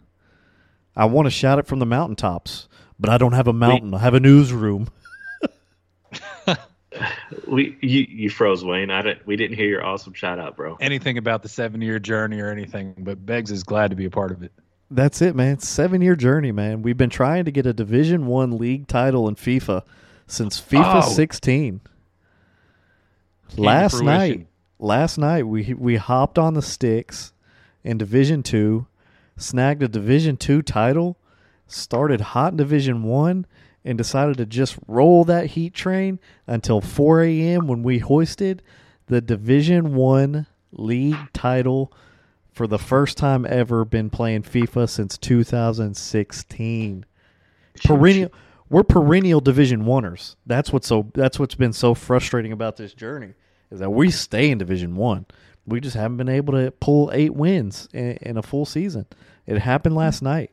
I 0.96 1.06
want 1.06 1.26
to 1.26 1.30
shout 1.30 1.58
it 1.58 1.66
from 1.66 1.78
the 1.80 1.86
mountaintops, 1.86 2.68
but 2.98 3.10
I 3.10 3.18
don't 3.18 3.32
have 3.32 3.48
a 3.48 3.52
mountain. 3.52 3.94
I 3.94 3.98
have 3.98 4.14
a 4.14 4.20
newsroom. 4.20 4.88
We 7.48 7.76
you, 7.80 8.06
you 8.08 8.30
froze 8.30 8.64
Wayne. 8.64 8.90
I 8.90 9.02
didn't. 9.02 9.26
We 9.26 9.34
didn't 9.34 9.56
hear 9.56 9.66
your 9.66 9.84
awesome 9.84 10.12
shout 10.12 10.38
out, 10.38 10.56
bro. 10.56 10.76
Anything 10.80 11.18
about 11.18 11.42
the 11.42 11.48
seven 11.48 11.80
year 11.80 11.98
journey 11.98 12.40
or 12.40 12.50
anything, 12.50 12.94
but 12.98 13.24
Beggs 13.26 13.50
is 13.50 13.64
glad 13.64 13.90
to 13.90 13.96
be 13.96 14.04
a 14.04 14.10
part 14.10 14.30
of 14.30 14.44
it. 14.44 14.52
That's 14.92 15.20
it, 15.20 15.34
man. 15.34 15.58
Seven 15.58 16.00
year 16.00 16.14
journey, 16.14 16.52
man. 16.52 16.82
We've 16.82 16.96
been 16.96 17.10
trying 17.10 17.46
to 17.46 17.50
get 17.50 17.66
a 17.66 17.72
Division 17.72 18.26
One 18.26 18.56
league 18.58 18.86
title 18.86 19.26
in 19.26 19.34
FIFA 19.34 19.82
since 20.28 20.60
FIFA 20.60 21.02
Oh. 21.02 21.08
16. 21.08 21.80
to 23.50 23.60
Last 23.60 24.00
night, 24.00 24.46
last 24.78 25.18
night 25.18 25.48
we 25.48 25.74
we 25.74 25.96
hopped 25.96 26.38
on 26.38 26.54
the 26.54 26.62
sticks 26.62 27.32
in 27.82 27.98
Division 27.98 28.44
Two, 28.44 28.86
snagged 29.36 29.82
a 29.82 29.88
Division 29.88 30.36
Two 30.36 30.62
title, 30.62 31.18
started 31.66 32.20
hot 32.20 32.52
in 32.52 32.56
Division 32.56 33.02
One, 33.02 33.46
and 33.84 33.98
decided 33.98 34.38
to 34.38 34.46
just 34.46 34.78
roll 34.88 35.24
that 35.24 35.48
heat 35.50 35.74
train 35.74 36.18
until 36.46 36.80
4 36.80 37.22
a.m. 37.22 37.66
when 37.66 37.82
we 37.82 37.98
hoisted 37.98 38.62
the 39.06 39.20
Division 39.20 39.94
One 39.94 40.46
league 40.72 41.32
title 41.32 41.92
for 42.50 42.66
the 42.66 42.78
first 42.78 43.18
time 43.18 43.44
ever. 43.48 43.84
Been 43.84 44.08
playing 44.10 44.42
FIFA 44.42 44.88
since 44.88 45.18
2016. 45.18 47.04
Perennial. 47.84 48.32
We're 48.70 48.84
perennial 48.84 49.40
Division 49.40 49.84
Oneers. 49.84 50.36
That's 50.46 50.72
what's 50.72 50.88
so. 50.88 51.10
That's 51.14 51.38
what's 51.38 51.54
been 51.54 51.74
so 51.74 51.94
frustrating 51.94 52.52
about 52.52 52.76
this 52.76 52.94
journey 52.94 53.34
is 53.70 53.80
that 53.80 53.90
we 53.90 54.10
stay 54.10 54.50
in 54.50 54.58
Division 54.58 54.96
One. 54.96 55.26
We 55.66 55.80
just 55.80 55.96
haven't 55.96 56.16
been 56.16 56.28
able 56.28 56.54
to 56.54 56.70
pull 56.70 57.10
eight 57.12 57.34
wins 57.34 57.88
in, 57.92 58.12
in 58.22 58.36
a 58.36 58.42
full 58.42 58.64
season. 58.64 59.06
It 59.46 59.58
happened 59.58 59.94
last 59.94 60.22
night. 60.22 60.50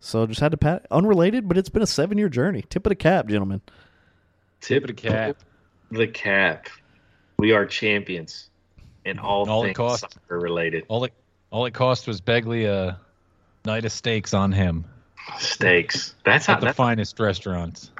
So 0.00 0.26
just 0.26 0.40
had 0.40 0.50
to 0.52 0.56
pat 0.56 0.86
unrelated, 0.90 1.46
but 1.48 1.58
it's 1.58 1.68
been 1.68 1.82
a 1.82 1.86
seven 1.86 2.18
year 2.18 2.28
journey. 2.28 2.62
Tip 2.68 2.86
of 2.86 2.90
the 2.90 2.96
cap, 2.96 3.28
gentlemen. 3.28 3.60
Tip 4.60 4.84
of 4.84 4.88
the 4.88 4.94
cap. 4.94 5.36
The 5.90 6.06
cap. 6.06 6.68
We 7.38 7.52
are 7.52 7.66
champions 7.66 8.48
in 9.04 9.18
all, 9.18 9.48
All 9.48 9.62
it 9.62 9.66
things 9.68 9.76
costs. 9.76 10.00
soccer 10.00 10.38
related. 10.38 10.84
All 10.88 11.04
it 11.04 11.12
all 11.50 11.66
it 11.66 11.74
cost 11.74 12.06
was 12.06 12.20
Begley 12.20 12.66
a 12.66 12.98
night 13.64 13.84
of 13.84 13.92
steaks 13.92 14.32
on 14.34 14.52
him 14.52 14.84
Steaks. 15.38 16.14
That's 16.24 16.46
how 16.46 16.54
at 16.54 16.60
the 16.60 16.66
that's, 16.66 16.76
finest 16.76 17.18
restaurants. 17.20 17.90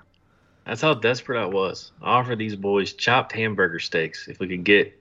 that's 0.67 0.81
how 0.81 0.95
desperate 0.95 1.41
I 1.41 1.47
was. 1.47 1.93
I 2.03 2.13
offered 2.13 2.39
these 2.39 2.57
boys 2.57 2.93
chopped 2.93 3.33
hamburger 3.33 3.79
steaks 3.79 4.29
if 4.29 4.39
we 4.41 4.49
could 4.49 4.65
get 4.65 5.00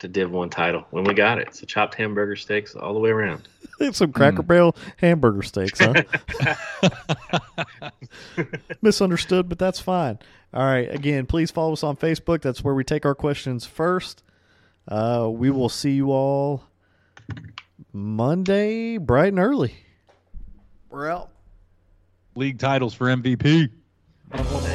the 0.00 0.08
Div 0.08 0.30
One 0.30 0.50
title. 0.50 0.84
When 0.90 1.04
we 1.04 1.14
got 1.14 1.38
it, 1.38 1.54
so 1.54 1.66
chopped 1.66 1.94
hamburger 1.94 2.36
steaks 2.36 2.74
all 2.74 2.92
the 2.92 3.00
way 3.00 3.10
around. 3.10 3.48
Some 3.92 4.12
Cracker 4.12 4.42
Barrel 4.42 4.76
hamburger 4.96 5.42
steaks, 5.42 5.80
huh? 5.80 6.02
Misunderstood, 8.82 9.48
but 9.48 9.58
that's 9.58 9.80
fine. 9.80 10.18
All 10.52 10.64
right. 10.64 10.92
Again, 10.92 11.26
please 11.26 11.50
follow 11.50 11.72
us 11.72 11.84
on 11.84 11.96
Facebook. 11.96 12.42
That's 12.42 12.64
where 12.64 12.74
we 12.74 12.84
take 12.84 13.06
our 13.06 13.14
questions 13.14 13.64
first. 13.64 14.22
Uh, 14.88 15.28
we 15.32 15.50
will 15.50 15.68
see 15.68 15.92
you 15.92 16.10
all 16.10 16.64
Monday, 17.92 18.98
bright 18.98 19.28
and 19.28 19.38
early. 19.38 19.74
We're 20.90 21.08
out. 21.08 21.30
League 22.34 22.58
titles 22.58 22.94
for 22.94 23.06
MVP. 23.06 23.70
Hell 24.32 24.69